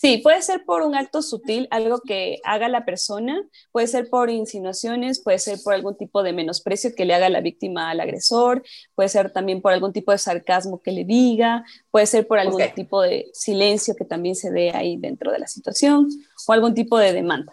[0.00, 4.30] Sí, puede ser por un acto sutil, algo que haga la persona, puede ser por
[4.30, 8.62] insinuaciones, puede ser por algún tipo de menosprecio que le haga la víctima al agresor,
[8.94, 12.62] puede ser también por algún tipo de sarcasmo que le diga, puede ser por algún
[12.76, 16.08] tipo de silencio que también se dé ahí dentro de la situación
[16.46, 17.52] o algún tipo de demanda.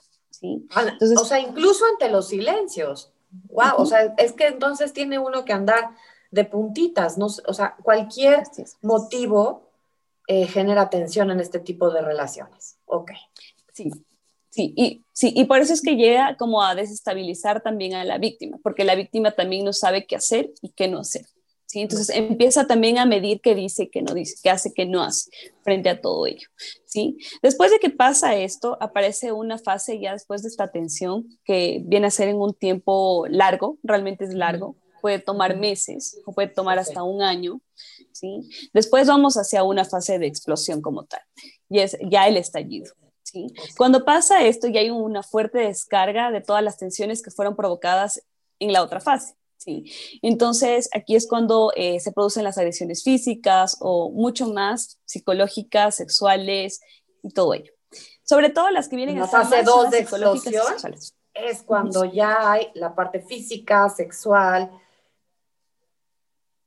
[0.71, 3.11] Ah, o sea, incluso ante los silencios.
[3.49, 5.91] Wow, o sea, es que entonces tiene uno que andar
[6.31, 7.25] de puntitas, ¿no?
[7.25, 8.43] O sea, cualquier
[8.81, 9.69] motivo
[10.27, 12.77] eh, genera tensión en este tipo de relaciones.
[12.85, 13.11] Ok.
[13.73, 13.91] Sí,
[14.49, 18.17] sí, y, sí, y por eso es que llega como a desestabilizar también a la
[18.17, 21.25] víctima, porque la víctima también no sabe qué hacer y qué no hacer.
[21.75, 21.81] ¿Sí?
[21.81, 25.29] Entonces empieza también a medir qué dice, qué no dice, qué hace, qué no hace
[25.61, 26.47] frente a todo ello.
[26.85, 27.17] ¿sí?
[27.43, 32.07] Después de que pasa esto, aparece una fase ya después de esta tensión que viene
[32.07, 36.79] a ser en un tiempo largo, realmente es largo, puede tomar meses o puede tomar
[36.79, 37.59] hasta un año.
[38.13, 38.49] ¿sí?
[38.73, 41.21] Después vamos hacia una fase de explosión como tal,
[41.67, 42.93] y es ya el estallido.
[43.21, 43.47] ¿sí?
[43.75, 48.25] Cuando pasa esto, ya hay una fuerte descarga de todas las tensiones que fueron provocadas
[48.59, 49.35] en la otra fase.
[49.57, 49.91] Sí.
[50.21, 56.81] Entonces, aquí es cuando eh, se producen las agresiones físicas o mucho más psicológicas, sexuales
[57.23, 57.71] y todo ello.
[58.23, 60.95] Sobre todo las que vienen en fase 2 de explosión
[61.33, 64.71] es cuando ya hay la parte física, sexual.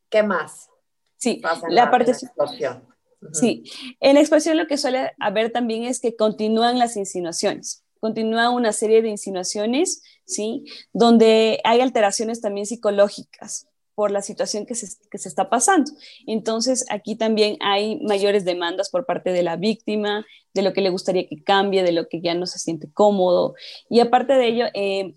[0.09, 0.69] ¿Qué más?
[1.17, 2.87] Sí, la, parte de explosión.
[3.33, 3.65] Sí,
[4.01, 8.73] en la explosión lo que suele haber también es que continúan las insinuaciones continúa una
[8.73, 10.65] serie de insinuaciones, ¿sí?
[10.93, 15.91] Donde hay alteraciones también psicológicas por la situación que se, que se, está pasando.
[16.27, 20.91] Entonces, aquí también hay mayores demandas por parte de la víctima, de lo que le
[20.91, 23.55] gustaría que cambie, de lo que ya no se siente cómodo.
[23.91, 25.15] Y aparte de ello, eh,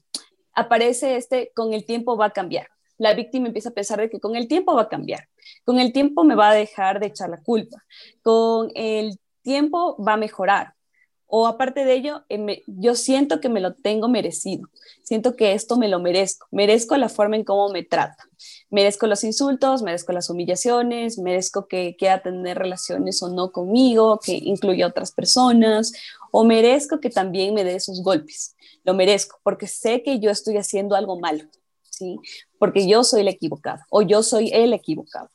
[0.53, 2.67] aparece este, con el tiempo va a cambiar.
[2.97, 5.27] La víctima empieza a pensar de que con el tiempo va a cambiar,
[5.63, 7.83] con el tiempo me va a dejar de echar la culpa,
[8.21, 10.75] con el tiempo va a mejorar,
[11.33, 14.67] o aparte de ello, eh, yo siento que me lo tengo merecido,
[15.01, 18.27] siento que esto me lo merezco, merezco la forma en cómo me trata,
[18.69, 24.33] merezco los insultos, merezco las humillaciones, merezco que quiera tener relaciones o no conmigo, que
[24.33, 25.93] incluya otras personas,
[26.31, 30.57] o merezco que también me dé esos golpes, lo merezco porque sé que yo estoy
[30.57, 31.45] haciendo algo malo,
[31.89, 32.17] ¿sí?
[32.59, 35.29] Porque yo soy la equivocada o yo soy el equivocado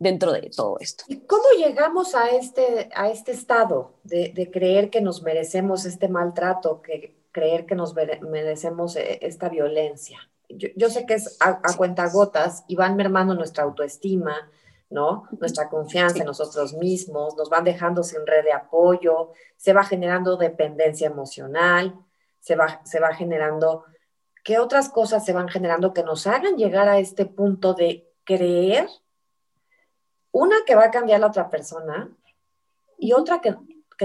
[0.00, 1.04] dentro de todo esto.
[1.06, 6.08] ¿Y cómo llegamos a este, a este estado de, de creer que nos merecemos este
[6.08, 10.18] maltrato, que creer que nos merecemos eh, esta violencia?
[10.48, 14.50] Yo, yo sé que es a, a cuentagotas y van mermando nuestra autoestima,
[14.88, 15.28] ¿no?
[15.38, 20.38] Nuestra confianza en nosotros mismos, nos van dejando sin red de apoyo, se va generando
[20.38, 21.94] dependencia emocional,
[22.40, 23.84] se va, se va generando,
[24.42, 28.88] ¿qué otras cosas se van generando que nos hagan llegar a este punto de creer
[30.32, 32.10] una que va a cambiar la otra persona
[32.98, 33.54] y otra que,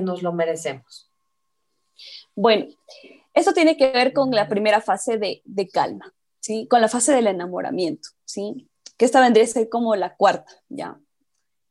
[0.02, 1.10] nos lo merecemos.
[2.36, 2.68] Bueno,
[3.34, 6.14] eso tiene que ver con la primera fase de, calma.
[6.40, 6.68] ¿sí?
[6.70, 8.70] Con la fase del enamoramiento, ¿sí?
[8.98, 11.00] Que esta vendría a ser como la cuarta, ¿ya?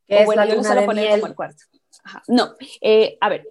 [0.07, 1.21] Que es la luna de miel.
[1.21, 1.65] Como el cuarto.
[2.29, 3.47] No, eh, a ver.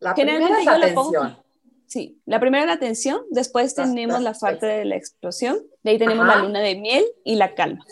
[0.00, 1.38] La primera es la atención.
[1.86, 5.98] sí, la primera es la atención, después tenemos la parte de la explosión, de ahí
[5.98, 7.86] tenemos la luna de miel y la calma.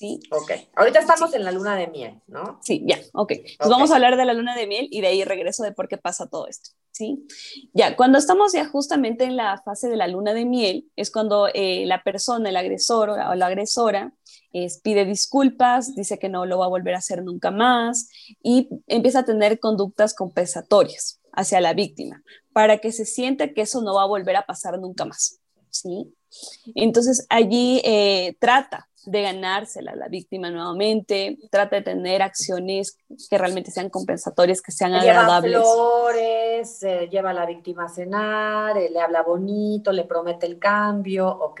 [0.00, 0.18] ¿Sí?
[0.30, 2.58] Ok, ahorita estamos en la luna de miel, ¿no?
[2.62, 3.32] Sí, ya, ok.
[3.32, 5.88] Entonces vamos a hablar de la luna de miel y de ahí regreso de por
[5.88, 7.26] qué pasa todo esto, ¿sí?
[7.74, 11.48] Ya, cuando estamos ya justamente en la fase de la luna de miel, es cuando
[11.52, 14.14] eh, la persona, el agresor o la agresora,
[14.82, 18.08] pide disculpas, dice que no lo va a volver a hacer nunca más
[18.42, 22.22] y empieza a tener conductas compensatorias hacia la víctima
[22.54, 25.40] para que se sienta que eso no va a volver a pasar nunca más.
[25.68, 26.14] ¿sí?
[26.74, 33.38] Entonces allí eh, trata de ganársela a la víctima nuevamente, trata de tener acciones que
[33.38, 35.52] realmente sean compensatorias, que sean agradables.
[35.52, 40.58] Lleva flores, lleva a la víctima a cenar, eh, le habla bonito, le promete el
[40.58, 41.60] cambio, ok.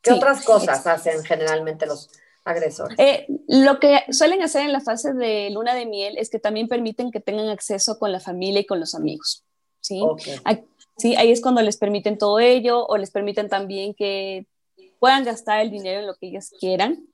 [0.00, 2.10] ¿Qué otras cosas hacen generalmente los
[2.44, 2.98] agresores?
[2.98, 6.68] Eh, lo que suelen hacer en la fase de luna de miel es que también
[6.68, 9.44] permiten que tengan acceso con la familia y con los amigos.
[9.80, 10.02] ¿sí?
[10.96, 11.14] ¿sí?
[11.16, 14.46] Ahí es cuando les permiten todo ello o les permiten también que
[15.02, 17.08] puedan gastar el dinero en lo que ellas quieran.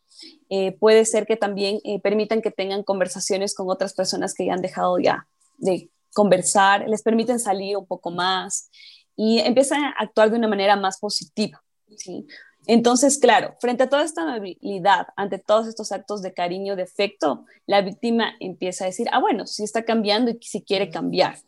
[0.50, 4.52] Eh, puede ser que también eh, permitan que tengan conversaciones con otras personas que ya
[4.52, 8.68] han dejado ya de conversar, les permiten salir un poco más
[9.16, 11.64] y empiezan a actuar de una manera más positiva.
[11.96, 12.26] ¿sí?
[12.66, 17.46] Entonces, claro, frente a toda esta amabilidad, ante todos estos actos de cariño, de afecto,
[17.64, 21.38] la víctima empieza a decir, ah, bueno, sí está cambiando y si quiere cambiar.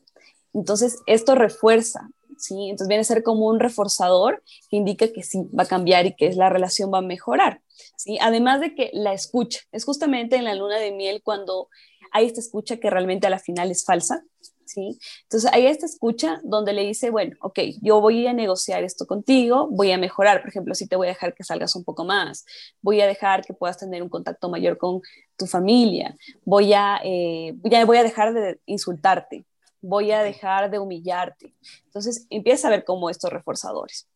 [0.55, 2.09] Entonces, esto refuerza,
[2.41, 2.71] ¿sí?
[2.71, 6.17] Entonces viene a ser como un reforzador que indica que sí, va a cambiar y
[6.17, 7.63] que la relación va a mejorar,
[7.97, 8.19] ¿sí?
[8.21, 11.69] Además de que la escucha, es justamente en la luna de miel cuando
[12.13, 14.25] hay esta escucha que realmente a la final es falsa,
[14.65, 14.99] ¿sí?
[15.23, 19.69] Entonces hay esta escucha donde le dice, bueno, ok, yo voy a negociar esto contigo,
[19.71, 22.45] voy a mejorar, por ejemplo, si te voy a dejar que salgas un poco más,
[22.81, 25.01] voy a dejar que puedas tener un contacto mayor con
[25.37, 27.55] tu familia, voy a, eh,
[27.87, 29.45] voy a dejar de insultarte,
[29.81, 31.55] voy a dejar de humillarte.
[31.85, 34.09] Entonces empieza a ver como estos reforzadores.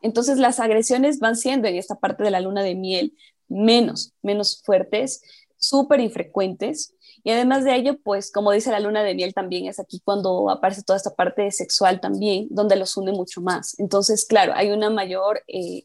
[0.00, 3.16] Entonces las agresiones van siendo en esta parte de la luna de miel
[3.48, 5.22] menos, menos fuertes,
[5.56, 9.78] súper infrecuentes y además de ello, pues como dice la luna de miel también es
[9.78, 13.78] aquí cuando aparece toda esta parte sexual también, donde los une mucho más.
[13.78, 15.84] Entonces, claro, hay una mayor, eh,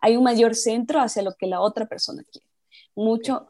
[0.00, 2.46] hay un mayor centro hacia lo que la otra persona quiere.
[2.94, 3.48] Mucho,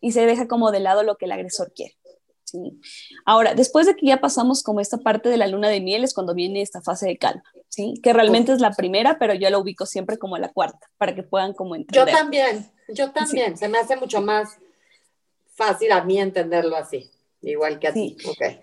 [0.00, 1.96] y se deja como de lado lo que el agresor quiere.
[2.50, 2.80] ¿Sí?
[3.24, 6.14] Ahora, después de que ya pasamos como esta parte de la luna de miel es
[6.14, 7.94] cuando viene esta fase de calma, ¿sí?
[8.02, 11.22] Que realmente es la primera, pero yo la ubico siempre como la cuarta, para que
[11.22, 12.06] puedan como entender.
[12.06, 14.58] Yo también, yo también, se me hace mucho más
[15.54, 17.10] fácil a mí entenderlo así,
[17.42, 18.16] igual que a ti.
[18.26, 18.60] Okay.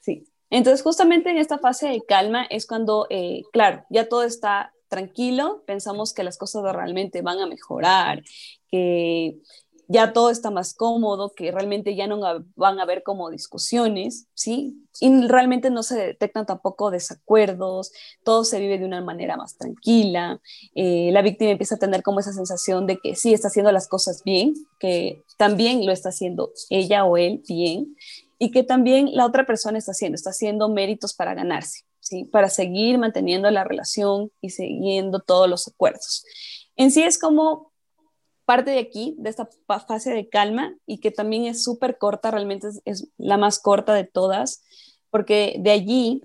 [0.00, 0.26] Sí.
[0.50, 5.64] Entonces, justamente en esta fase de calma es cuando, eh, claro, ya todo está tranquilo,
[5.66, 8.22] pensamos que las cosas realmente van a mejorar,
[8.70, 9.38] que
[9.88, 12.20] ya todo está más cómodo, que realmente ya no
[12.56, 14.82] van a haber como discusiones, ¿sí?
[15.00, 17.92] Y realmente no se detectan tampoco desacuerdos,
[18.24, 20.40] todo se vive de una manera más tranquila,
[20.74, 23.88] eh, la víctima empieza a tener como esa sensación de que sí está haciendo las
[23.88, 27.96] cosas bien, que también lo está haciendo ella o él bien,
[28.38, 32.24] y que también la otra persona está haciendo, está haciendo méritos para ganarse, ¿sí?
[32.24, 36.24] Para seguir manteniendo la relación y siguiendo todos los acuerdos.
[36.76, 37.72] En sí es como
[38.46, 42.68] parte de aquí, de esta fase de calma y que también es súper corta, realmente
[42.84, 44.62] es, la más corta de todas,
[45.10, 46.22] porque de allí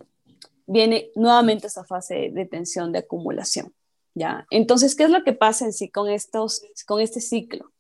[0.68, 3.74] viene nuevamente esa fase de tensión, de acumulación.
[4.14, 4.46] ¿ya?
[4.52, 7.72] Entonces, ¿qué es lo que pasa en sí con, estos, con este ciclo?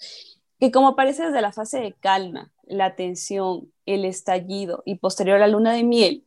[0.60, 5.41] Que como aparece desde la fase de calma, la tensión, el estallido y posterior a
[5.41, 6.25] la luna de miel,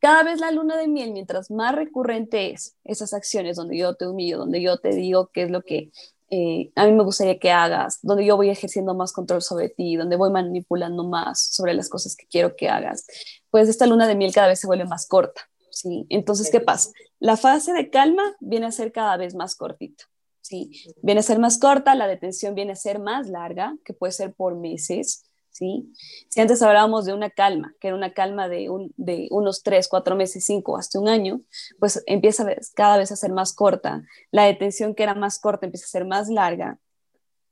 [0.00, 4.08] cada vez la luna de miel, mientras más recurrente es esas acciones donde yo te
[4.08, 5.92] humillo, donde yo te digo qué es lo que
[6.34, 9.96] eh, a mí me gustaría que hagas, donde yo voy ejerciendo más control sobre ti,
[9.96, 13.04] donde voy manipulando más sobre las cosas que quiero que hagas,
[13.50, 16.06] pues esta luna de miel cada vez se vuelve más corta, ¿sí?
[16.08, 16.90] Entonces, ¿qué pasa?
[17.18, 20.04] La fase de calma viene a ser cada vez más cortita,
[20.40, 20.70] ¿sí?
[21.02, 24.32] Viene a ser más corta, la detención viene a ser más larga, que puede ser
[24.32, 25.92] por meses, ¿sí?
[26.28, 30.16] Si antes hablábamos de una calma, que era una calma de, de unos tres, cuatro
[30.16, 31.42] meses, cinco, hasta un año,
[31.78, 32.44] pues empieza
[32.74, 34.02] cada vez a ser más corta.
[34.30, 36.78] La detención que era más corta empieza a ser más larga.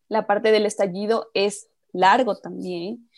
[0.09, 3.09] La parte del estallido es largo también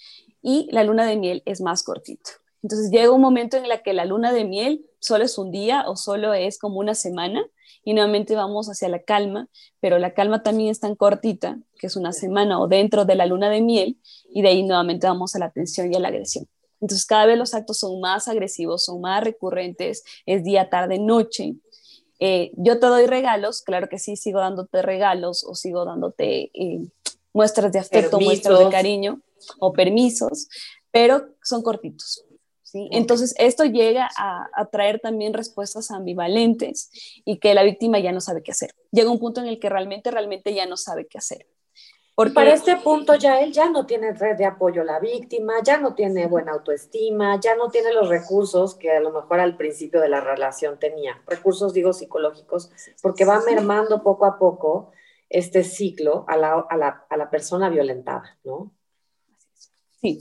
[0.43, 2.31] y la luna de miel es más cortito.
[2.63, 5.85] Entonces llega un momento en el que la luna de miel solo es un día
[5.89, 7.45] o solo es como una semana
[7.85, 9.49] y nuevamente vamos hacia la calma,
[9.81, 13.27] pero la calma también es tan cortita, que es una semana o dentro de la
[13.27, 13.99] luna de miel,
[14.31, 16.47] y de ahí nuevamente vamos a la tensión y a la agresión.
[16.81, 21.55] Entonces cada vez los actos son más agresivos, son más recurrentes, es día, tarde, noche.
[22.19, 26.81] Eh, yo te doy regalos, claro que sí, sigo dándote regalos o sigo dándote eh,
[27.33, 29.21] muestras de afecto, muestras de cariño
[29.59, 30.49] o permisos,
[30.91, 32.25] pero son cortitos.
[32.73, 32.89] ¿Sí?
[32.91, 36.91] Entonces, esto llega a, a, traer también respuestas ambivalentes
[37.25, 38.75] y que la víctima ya no sabe qué hacer.
[38.91, 41.47] Llega un punto en el que realmente, realmente ya no sabe qué hacer.
[42.15, 45.55] Porque para este punto ya él ya no tiene red de apoyo a la víctima,
[45.65, 49.57] ya no tiene buena autoestima, ya no tiene los recursos que a lo mejor al
[49.57, 51.23] principio de la relación tenía.
[51.27, 52.71] Recursos, digo, psicológicos,
[53.01, 54.93] porque va mermando poco a poco
[55.31, 58.73] este ciclo a la, a la, a la persona violentada, ¿no?
[60.03, 60.19] Sí,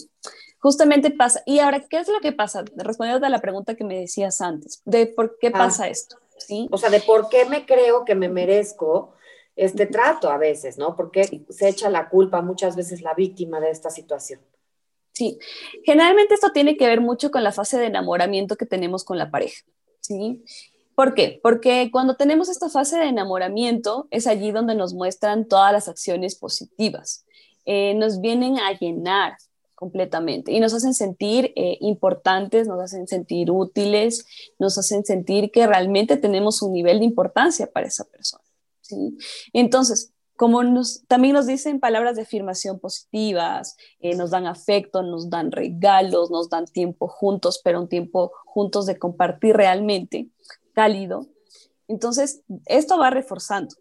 [0.62, 1.42] justamente pasa.
[1.46, 2.64] Y ahora, ¿qué es lo que pasa?
[2.76, 5.58] Respondiendo a la pregunta que me decías antes, de por qué ah.
[5.58, 6.18] pasa esto.
[6.38, 6.68] ¿sí?
[6.72, 9.14] O sea, de por qué me creo que me merezco
[9.56, 10.96] este trato a veces, ¿no?
[10.96, 14.40] Porque se echa la culpa muchas veces la víctima de esta situación.
[15.12, 15.40] Sí,
[15.84, 19.30] generalmente esto tiene que ver mucho con la fase de enamoramiento que tenemos con la
[19.30, 19.64] pareja,
[20.00, 20.44] ¿sí?
[20.96, 21.40] ¿Por qué?
[21.44, 26.36] Porque cuando tenemos esta fase de enamoramiento es allí donde nos muestran todas las acciones
[26.36, 27.26] positivas,
[27.66, 29.36] eh, nos vienen a llenar
[29.82, 34.28] completamente y nos hacen sentir eh, importantes, nos hacen sentir útiles,
[34.60, 38.44] nos hacen sentir que realmente tenemos un nivel de importancia para esa persona.
[39.54, 45.32] Entonces, como nos, también nos dicen palabras de afirmación positivas, eh, nos dan afecto, nos
[45.32, 50.30] dan regalos, nos dan tiempo juntos, pero un tiempo juntos de compartir realmente,
[50.74, 51.26] cálido.
[51.88, 53.76] Entonces, esto va reforzando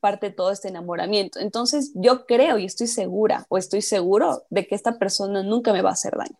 [0.00, 1.38] parte de todo este enamoramiento.
[1.38, 5.82] Entonces, yo creo y estoy segura o estoy seguro de que esta persona nunca me
[5.82, 6.36] va a hacer daño.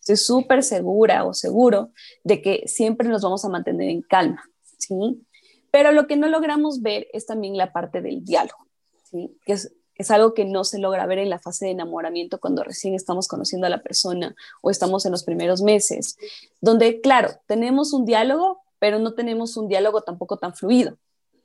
[0.00, 1.90] Estoy súper segura o seguro
[2.24, 4.44] de que siempre nos vamos a mantener en calma,
[4.78, 5.24] ¿sí?
[5.70, 8.66] Pero lo que no logramos ver es también la parte del diálogo,
[9.10, 9.36] ¿sí?
[9.44, 12.62] que es, es algo que no se logra ver en la fase de enamoramiento cuando
[12.62, 16.16] recién estamos conociendo a la persona o estamos en los primeros meses,
[16.60, 20.98] donde, claro, tenemos un diálogo, pero no tenemos un diálogo tampoco tan fluido.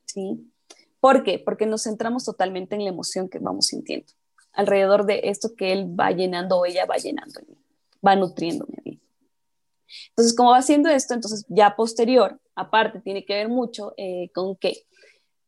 [0.05, 0.51] ¿sí?
[0.99, 1.39] ¿Por qué?
[1.39, 4.11] Porque nos centramos totalmente en la emoción que vamos sintiendo,
[4.53, 7.39] alrededor de esto que él va llenando o ella va llenando,
[8.05, 8.99] va nutriéndome a mí.
[10.09, 14.55] Entonces, como va haciendo esto, entonces ya posterior, aparte, tiene que ver mucho eh, con
[14.55, 14.83] que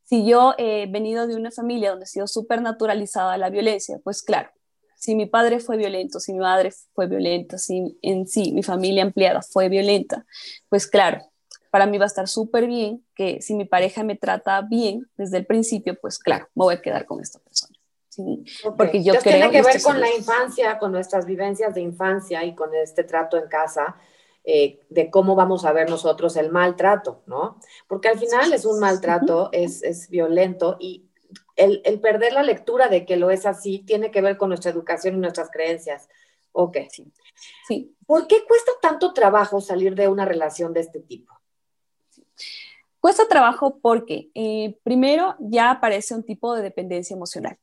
[0.04, 4.22] si yo he venido de una familia donde ha sido súper naturalizada la violencia, pues
[4.22, 4.50] claro,
[4.98, 9.04] si mi padre fue violento, si mi madre fue violenta, si en sí mi familia
[9.04, 10.26] ampliada fue violenta,
[10.70, 11.31] pues claro,
[11.72, 15.38] para mí va a estar súper bien que si mi pareja me trata bien desde
[15.38, 17.76] el principio, pues claro, me voy a quedar con esta persona.
[18.10, 18.44] ¿sí?
[18.78, 22.54] Porque yo creo tiene que ver con la infancia, con nuestras vivencias de infancia y
[22.54, 23.96] con este trato en casa
[24.44, 27.58] eh, de cómo vamos a ver nosotros el maltrato, ¿no?
[27.88, 31.06] Porque al final es un maltrato, es, es violento y
[31.56, 34.72] el, el, perder la lectura de que lo es así tiene que ver con nuestra
[34.72, 36.10] educación y nuestras creencias.
[36.52, 36.78] Ok.
[36.90, 37.14] Sí.
[37.66, 37.96] sí.
[38.06, 41.41] ¿Por qué cuesta tanto trabajo salir de una relación de este tipo?
[43.02, 47.58] Cuesta trabajo porque eh, primero ya aparece un tipo de dependencia emocional.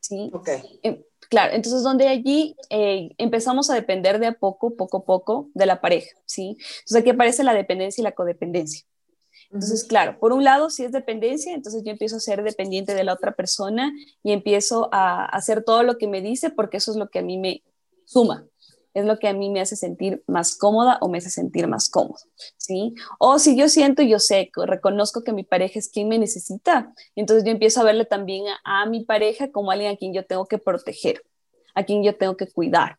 [0.00, 0.30] ¿sí?
[0.34, 0.48] Ok.
[0.82, 5.48] Em, Claro, entonces donde allí eh, empezamos a depender de a poco, poco a poco
[5.54, 6.56] de la pareja, ¿sí?
[6.58, 8.84] Entonces aquí aparece la dependencia y la codependencia.
[9.44, 13.04] Entonces, claro, por un lado, si es dependencia, entonces yo empiezo a ser dependiente de
[13.04, 13.92] la otra persona
[14.24, 17.22] y empiezo a hacer todo lo que me dice porque eso es lo que a
[17.22, 17.62] mí me
[18.06, 18.44] suma,
[18.94, 21.88] es lo que a mí me hace sentir más cómoda o me hace sentir más
[21.88, 22.18] cómodo,
[22.56, 22.94] ¿sí?
[23.18, 27.44] O si yo siento yo sé, reconozco que mi pareja es quien me necesita, entonces
[27.44, 30.58] yo empiezo a verle también a, mi pareja como alguien a quien yo tengo que
[30.58, 31.22] proteger,
[31.74, 32.98] a quien yo tengo que cuidar.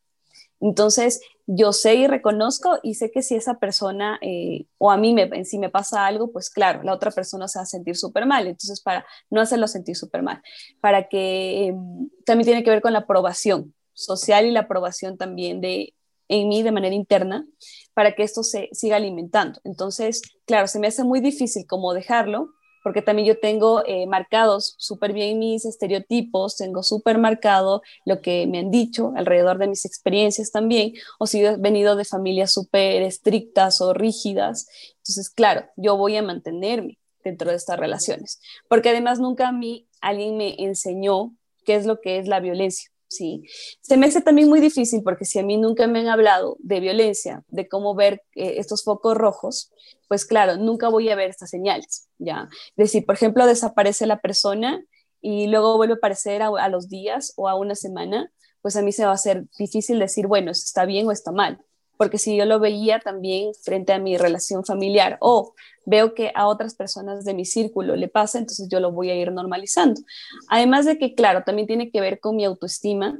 [0.61, 5.11] Entonces, yo sé y reconozco y sé que si esa persona eh, o a mí
[5.11, 8.27] me, si me pasa algo, pues claro, la otra persona se va a sentir súper
[8.27, 8.45] mal.
[8.45, 10.41] Entonces, para no hacerlo sentir súper mal,
[10.79, 15.61] para que em, también tiene que ver con la aprobación, social y la aprobación también
[15.61, 15.93] de
[16.31, 17.45] en mí de manera interna
[17.93, 19.59] para que esto se siga alimentando.
[19.65, 22.51] Entonces, claro, se me hace muy difícil como dejarlo,
[22.83, 28.47] porque también yo tengo eh, marcados súper bien mis estereotipos, tengo súper marcado lo que
[28.47, 33.03] me han dicho alrededor de mis experiencias también, o si he venido de familias súper
[33.03, 34.67] estrictas o rígidas.
[34.97, 39.87] Entonces, claro, yo voy a mantenerme dentro de estas relaciones, porque además nunca a mí
[39.99, 41.35] alguien me enseñó
[41.65, 42.90] qué es lo que es la violencia.
[43.11, 43.43] Sí,
[43.81, 46.79] se me hace también muy difícil porque si a mí nunca me han hablado de
[46.79, 49.73] violencia, de cómo ver eh, estos focos rojos,
[50.07, 52.47] pues claro, nunca voy a ver estas señales, ¿ya?
[52.69, 54.81] Es decir, por ejemplo, desaparece la persona
[55.19, 58.31] y luego vuelve a aparecer a, los días o a una semana,
[58.61, 61.59] pues a mí se va a hacer difícil decir, bueno, está bien o está mal
[62.01, 65.53] porque si yo lo veía también frente a mi relación familiar o
[65.85, 69.15] veo que a otras personas de mi círculo le pasa, entonces yo lo voy a
[69.15, 70.01] ir normalizando.
[70.49, 73.19] Además de que, claro, también tiene que ver con mi autoestima.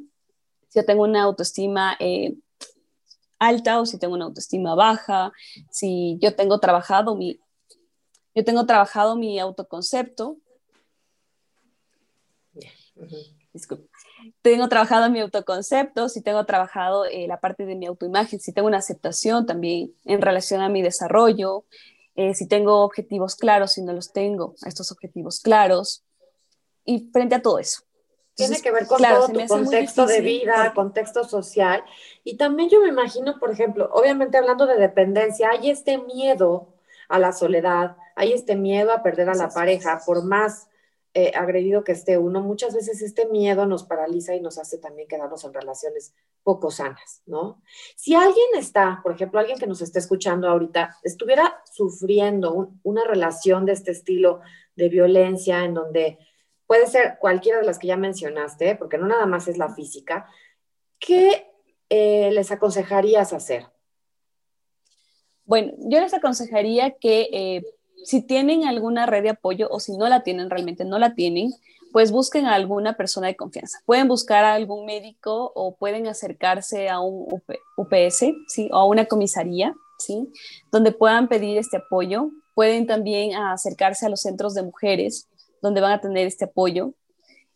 [0.70, 2.34] Si yo tengo una autoestima eh,
[3.38, 5.32] alta o si tengo una autoestima baja,
[5.70, 7.40] si yo tengo trabajado mi
[8.34, 10.38] Yo tengo trabajado mi autoconcepto.
[13.54, 13.91] Disculpe.
[14.42, 18.68] Tengo trabajado mi autoconcepto, si tengo trabajado eh, la parte de mi autoimagen, si tengo
[18.68, 21.66] una aceptación también en relación a mi desarrollo,
[22.16, 26.04] eh, si tengo objetivos claros, si no los tengo, estos objetivos claros,
[26.86, 27.84] y frente a todo eso.
[28.36, 31.84] Tiene que ver con todo tu contexto de vida, contexto social.
[32.24, 36.70] Y también yo me imagino, por ejemplo, obviamente hablando de dependencia, hay este miedo
[37.10, 40.68] a la soledad, hay este miedo a perder a la pareja, por más
[41.14, 45.10] eh, agredido que esté uno, muchas veces este miedo nos paraliza y nos hace también
[45.10, 47.62] quedarnos en relaciones poco sanas, ¿no?
[47.98, 53.66] Si alguien está, por ejemplo, alguien que nos esté escuchando ahorita, estuviera sufriendo una relación
[53.66, 54.40] de este estilo
[54.78, 56.18] de violencia en donde
[56.66, 60.30] puede ser cualquiera de las que ya mencionaste, porque no nada más es la física,
[60.98, 61.46] ¿qué
[61.90, 63.68] eh, les aconsejarías hacer?
[65.44, 67.64] Bueno, yo les aconsejaría que eh,
[68.04, 71.52] si tienen alguna red de apoyo o si no la tienen, realmente no la tienen,
[71.92, 73.80] pues busquen a alguna persona de confianza.
[73.86, 77.28] Pueden buscar a algún médico o pueden acercarse a un
[77.78, 78.70] UPS, ¿sí?
[78.72, 80.32] O a una comisaría, ¿sí?
[80.72, 82.30] Donde puedan pedir este apoyo.
[82.56, 85.28] Pueden también acercarse a los centros de mujeres,
[85.62, 86.94] donde van a tener este apoyo.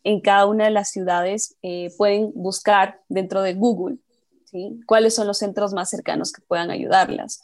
[0.04, 3.96] En cada una de las ciudades eh, pueden buscar dentro de Google,
[4.44, 4.80] ¿sí?
[4.86, 7.42] Cuáles son los centros más cercanos que puedan ayudarlas.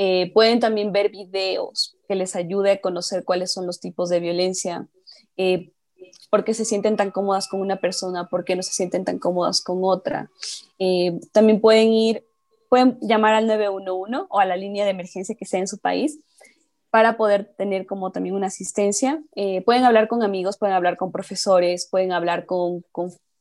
[0.00, 4.20] Eh, pueden también ver videos que les ayude a conocer cuáles son los tipos de
[4.20, 4.86] violencia,
[5.36, 5.72] eh,
[6.30, 9.18] por qué se sienten tan cómodas con una persona, por qué no se sienten tan
[9.18, 10.30] cómodas con otra.
[10.78, 12.24] Eh, también pueden ir,
[12.68, 16.20] pueden llamar al 911 o a la línea de emergencia que sea en su país
[16.90, 19.20] para poder tener como también una asistencia.
[19.64, 22.84] pueden hablar con amigos, pueden hablar con profesores, pueden hablar con,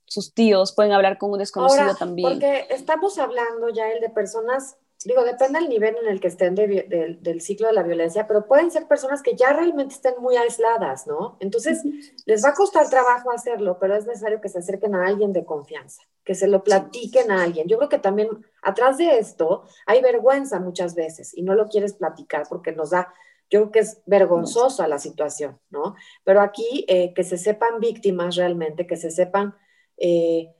[0.05, 2.30] sus tíos, pueden hablar con un desconocido también.
[2.30, 6.55] Porque estamos hablando ya el de personas digo, depende del nivel en el que estén
[6.55, 11.05] del ciclo de la violencia, pero pueden ser personas que ya realmente estén muy aisladas,
[11.05, 11.37] ¿no?
[11.39, 11.83] Entonces,
[12.25, 15.45] les va a costar trabajo hacerlo, pero es necesario que se acerquen a alguien de
[15.45, 17.67] confianza, que se lo platiquen a alguien.
[17.67, 18.29] Yo creo que también
[18.63, 23.13] atrás de esto hay vergüenza muchas veces y no lo quieres platicar porque nos da,
[23.51, 25.95] yo creo que es vergonzosa la situación, ¿no?
[26.23, 29.55] Pero aquí eh, que se sepan víctimas realmente, que se sepan...
[29.97, 30.53] Eh,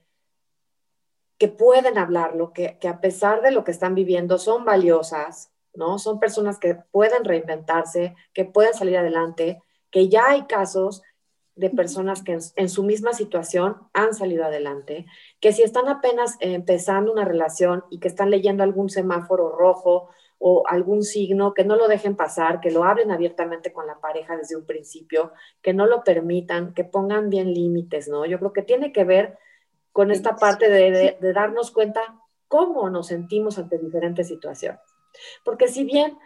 [1.38, 5.98] que pueden hablarlo, que, que a pesar de lo que están viviendo son valiosas, ¿no?
[5.98, 11.02] Son personas que pueden reinventarse, que pueden salir adelante, que ya hay casos
[11.58, 15.06] de personas que en, su misma situación han salido adelante,
[15.40, 20.08] que si están apenas empezando una relación y que están leyendo algún semáforo rojo
[20.38, 24.36] o algún signo, que no lo dejen pasar, que lo hablen abiertamente con la pareja
[24.36, 28.24] desde un principio, que no lo permitan, que pongan bien límites, ¿no?
[28.24, 29.36] Yo creo que tiene que ver
[29.98, 34.78] con esta parte de, darnos cuenta cómo nos sentimos ante diferentes situaciones.
[35.44, 36.16] Porque si bien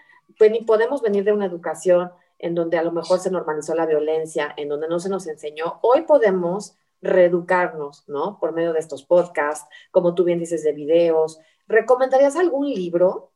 [0.67, 4.69] podemos venir de una educación en donde a lo mejor se normalizó la violencia, en
[4.69, 8.39] donde no se nos enseñó, hoy podemos reeducarnos, ¿no?
[8.39, 11.41] Por medio de estos podcasts, como tú bien dices, de videos.
[11.67, 13.31] ¿Recomendarías algún libro?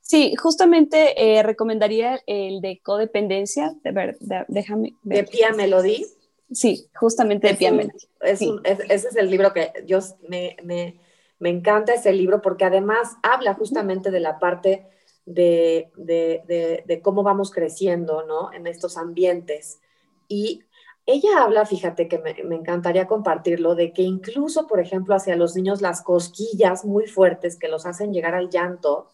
[0.00, 4.16] Sí, justamente eh, recomendaría el de codependencia, de ver,
[4.48, 6.06] déjame De Pia Melody.
[6.52, 7.92] Sí, justamente de Piamela.
[8.22, 11.00] ese es el libro que yo me,
[11.40, 14.86] encanta ese libro porque además habla justamente de la parte
[15.24, 15.90] de,
[17.02, 18.52] cómo vamos creciendo, ¿no?
[18.52, 19.80] En estos ambientes.
[20.28, 20.62] Y
[21.04, 25.56] ella habla, fíjate que me, me, encantaría compartirlo, de que incluso, por ejemplo, hacia los
[25.56, 29.12] niños las cosquillas muy fuertes que los hacen llegar al llanto,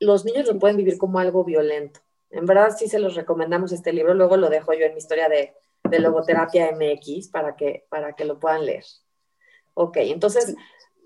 [0.00, 2.00] los niños lo pueden vivir como algo violento.
[2.30, 5.28] En verdad sí se los recomendamos este libro, luego lo dejo yo en mi historia
[5.28, 5.54] de,
[5.88, 8.84] de Logoterapia MX para que, para que lo puedan leer.
[9.74, 10.56] Ok, entonces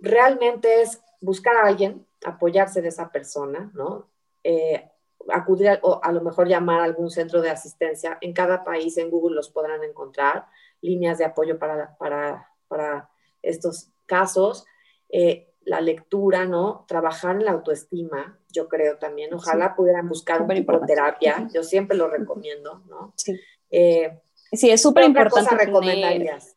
[0.01, 4.09] realmente es buscar a alguien, apoyarse de esa persona, ¿no?
[4.45, 4.89] Eh,
[5.29, 8.19] acudir o a lo mejor llamar a algún centro de asistencia.
[8.21, 10.47] En cada país en Google los podrán encontrar,
[10.81, 13.11] líneas de apoyo para, para, para
[13.43, 14.67] estos casos.
[15.09, 16.85] Eh, la lectura, ¿no?
[16.89, 19.33] Trabajar en la autoestima, yo creo también.
[19.33, 23.13] Ojalá pudieran buscar una terapia, yo siempre lo recomiendo, ¿no?
[23.17, 23.39] Sí.
[23.71, 24.21] Eh,
[24.53, 25.55] Sí, es súper importante.
[25.55, 26.55] recomendarías?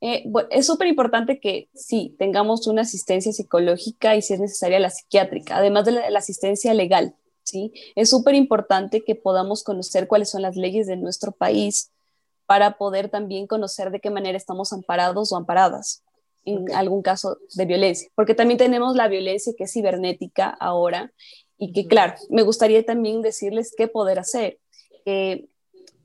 [0.00, 4.90] Eh, es súper importante que sí, tengamos una asistencia psicológica y si es necesaria la
[4.90, 7.16] psiquiátrica, además de la, asistencia legal.
[7.42, 7.72] ¿sí?
[7.96, 11.90] Es súper importante que podamos conocer cuáles son las leyes de nuestro país
[12.46, 16.04] para poder también conocer de qué manera estamos amparados o amparadas
[16.44, 21.12] en algún caso de violencia, porque también tenemos la violencia que es cibernética ahora
[21.58, 24.58] y que, claro, me gustaría también decirles qué poder hacer.
[25.04, 25.48] que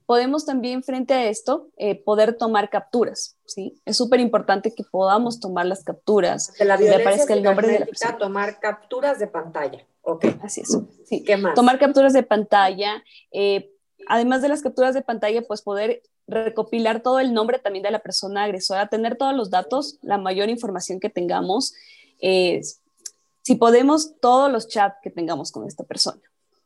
[0.06, 3.82] podemos también frente a esto eh, poder tomar capturas, ¿sí?
[3.86, 6.52] Es súper importante que podamos tomar las capturas.
[6.58, 9.86] Que la violencia el nombre de la tomar capturas de pantalla.
[10.02, 10.26] Ok.
[10.42, 10.78] Así es.
[11.06, 11.24] Sí.
[11.24, 11.56] ¿Qué más?
[11.56, 13.04] Tomar capturas de pantalla.
[13.32, 13.70] eh,
[14.08, 18.00] además de las capturas de pantalla, pues poder recopilar todo el nombre también de la
[18.00, 21.74] persona agresora, tener todos los datos, la mayor información que tengamos,
[22.22, 22.62] eh,
[23.42, 26.22] si podemos, todos los chats que tengamos con esta persona.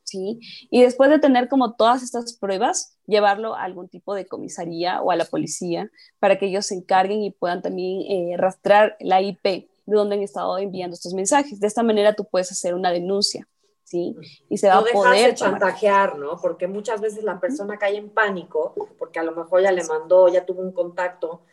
[0.08, 0.40] ¿Sí?
[0.72, 5.12] Y después de tener como todas estas pruebas, llevarlo a algún tipo de comisaría o
[5.12, 9.44] a la policía para que ellos se encarguen y puedan también eh, rastrear la IP
[9.44, 11.60] de donde han estado enviando estos mensajes.
[11.60, 13.48] De esta manera tú puedes hacer una denuncia.
[13.84, 14.16] ¿sí?
[14.50, 15.34] Y se va no a poder...
[15.36, 16.38] chantajear, ¿no?
[16.42, 20.28] Porque muchas veces la persona cae en pánico, porque a lo mejor ya le mandó,
[20.28, 21.44] ya tuvo un contacto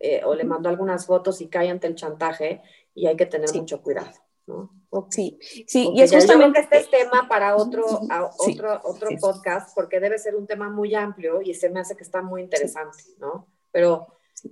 [0.00, 2.62] eh, o le mandó algunas fotos y cae ante el chantaje
[2.96, 3.60] y hay que tener Sí.
[3.60, 4.10] mucho cuidado,
[4.46, 4.70] ¿no?
[5.10, 6.60] Sí, sí, Ok, y es justamente...
[6.60, 9.16] este es tema para otro, a- Sí, otro, otro sí.
[9.16, 12.42] podcast, porque debe ser un tema muy amplio y se me hace que está muy
[12.42, 13.48] interesante, ¿no?
[13.72, 14.06] Pero,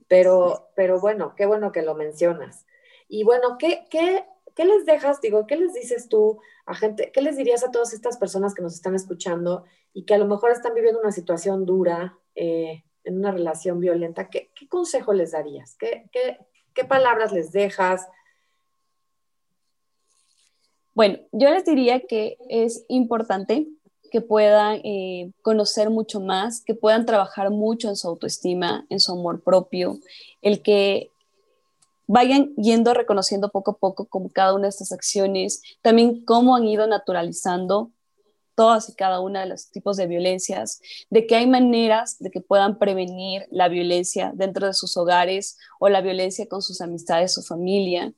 [0.09, 2.66] pero, pero bueno, qué bueno que lo mencionas.
[3.09, 4.24] Y bueno, ¿qué, qué,
[4.57, 7.93] qué les dejas, digo, qué les dices tú a gente, qué les dirías a todas
[7.93, 11.66] estas personas que nos están escuchando y que a lo mejor están viviendo una situación
[11.66, 14.28] dura, eh, en una relación violenta?
[14.28, 15.76] ¿Qué, qué consejo les darías?
[15.78, 16.38] ¿Qué, qué,
[16.74, 18.09] qué palabras les dejas?
[20.95, 23.66] Bueno, yo les diría que es importante
[24.11, 29.12] que puedan eh, conocer mucho más, que puedan trabajar mucho en su autoestima, en su
[29.12, 29.99] amor propio,
[30.43, 31.11] el que
[32.07, 36.64] vayan yendo reconociendo poco a poco como cada una de estas acciones, también cómo han
[36.64, 37.90] ido naturalizando
[38.55, 42.43] todas y cada una de los tipos de violencias, de que hay maneras de que
[42.43, 47.43] puedan prevenir la violencia dentro de sus hogares o la violencia con sus amistades, su
[47.43, 48.12] familia,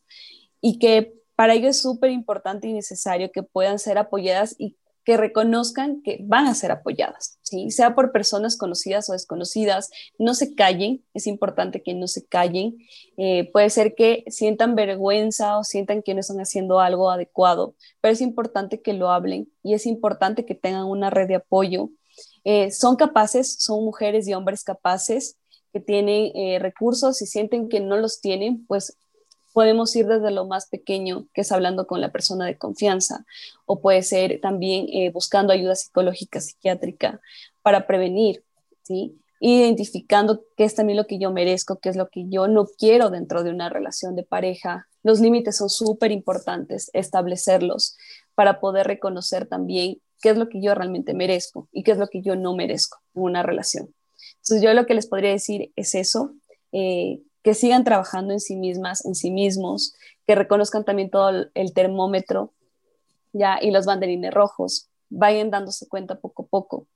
[0.60, 5.16] y que para ello es súper importante y necesario que puedan ser apoyadas y que
[5.18, 7.70] reconozcan que van a ser apoyadas, ¿sí?
[7.70, 12.78] sea por personas conocidas o desconocidas, no se callen, es importante que no se callen,
[13.18, 18.12] eh, puede ser que sientan vergüenza o sientan que no están haciendo algo adecuado, pero
[18.12, 21.90] es importante que lo hablen y es importante que tengan una red de apoyo.
[22.44, 25.36] Eh, son capaces, son mujeres y hombres capaces
[25.72, 28.96] que tienen eh, recursos y sienten que no los tienen, pues
[29.54, 33.24] podemos ir desde lo más pequeño, que es hablando con la persona de confianza,
[33.66, 37.20] o puede ser también eh, buscando ayuda psicológica, psiquiátrica,
[37.62, 38.42] para prevenir,
[38.82, 39.16] ¿sí?
[39.38, 43.10] Identificando qué es también lo que yo merezco, qué es lo que yo no quiero
[43.10, 44.88] dentro de una relación de pareja.
[45.04, 47.96] Los límites son súper importantes, establecerlos
[48.34, 52.08] para poder reconocer también qué es lo que yo realmente merezco y qué es lo
[52.08, 53.94] que yo no merezco en una relación.
[54.38, 56.32] Entonces yo lo que les podría decir es eso,
[56.72, 59.94] eh, que sigan trabajando en sí mismas, en sí mismos,
[60.26, 62.54] que reconozcan también todo el, termómetro
[63.34, 66.86] ya y los banderines rojos, vayan dándose cuenta poco a poco.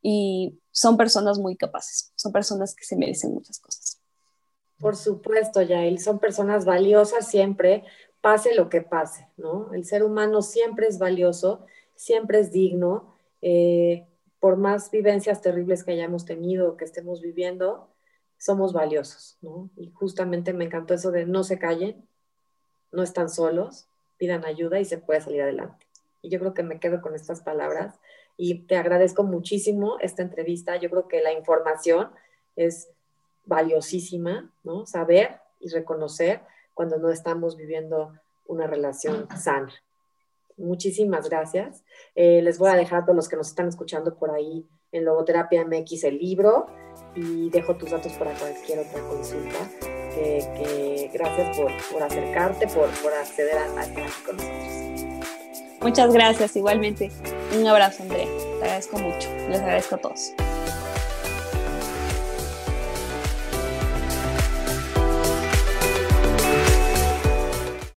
[0.00, 4.00] Y son personas muy capaces, son personas que se merecen muchas cosas.
[4.78, 7.82] Por supuesto, Yael, son personas valiosas siempre,
[8.20, 9.72] pase lo que pase, ¿no?
[9.74, 14.06] El ser humano siempre es valioso, siempre es digno, eh,
[14.38, 17.88] por más vivencias terribles que hayamos tenido, que estemos viviendo,
[18.38, 19.70] somos valiosos, ¿no?
[19.76, 22.06] Y justamente me encantó eso de no se callen,
[22.92, 23.86] no están solos,
[24.18, 25.86] pidan ayuda y se puede salir adelante.
[26.22, 27.98] Y yo creo que me quedo con estas palabras
[28.36, 30.76] y te agradezco muchísimo esta entrevista.
[30.76, 32.10] Yo creo que la información
[32.56, 32.88] es
[33.44, 34.86] valiosísima, ¿no?
[34.86, 36.42] Saber y reconocer
[36.74, 38.12] cuando no estamos viviendo
[38.46, 39.72] una relación sana.
[40.56, 41.84] Muchísimas gracias.
[42.14, 45.04] Eh, les voy a dejar a todos los que nos están escuchando por ahí en
[45.04, 46.66] Logoterapia MX el libro
[47.14, 49.58] y dejo tus datos para cualquier otra consulta.
[50.14, 55.06] Que, que gracias por, por acercarte, por, por acceder a, aquí con nosotros.
[55.82, 57.10] Muchas gracias, igualmente.
[57.54, 58.26] Un abrazo, Andrea.
[58.26, 59.28] Te agradezco mucho.
[59.48, 60.32] Les agradezco a todos.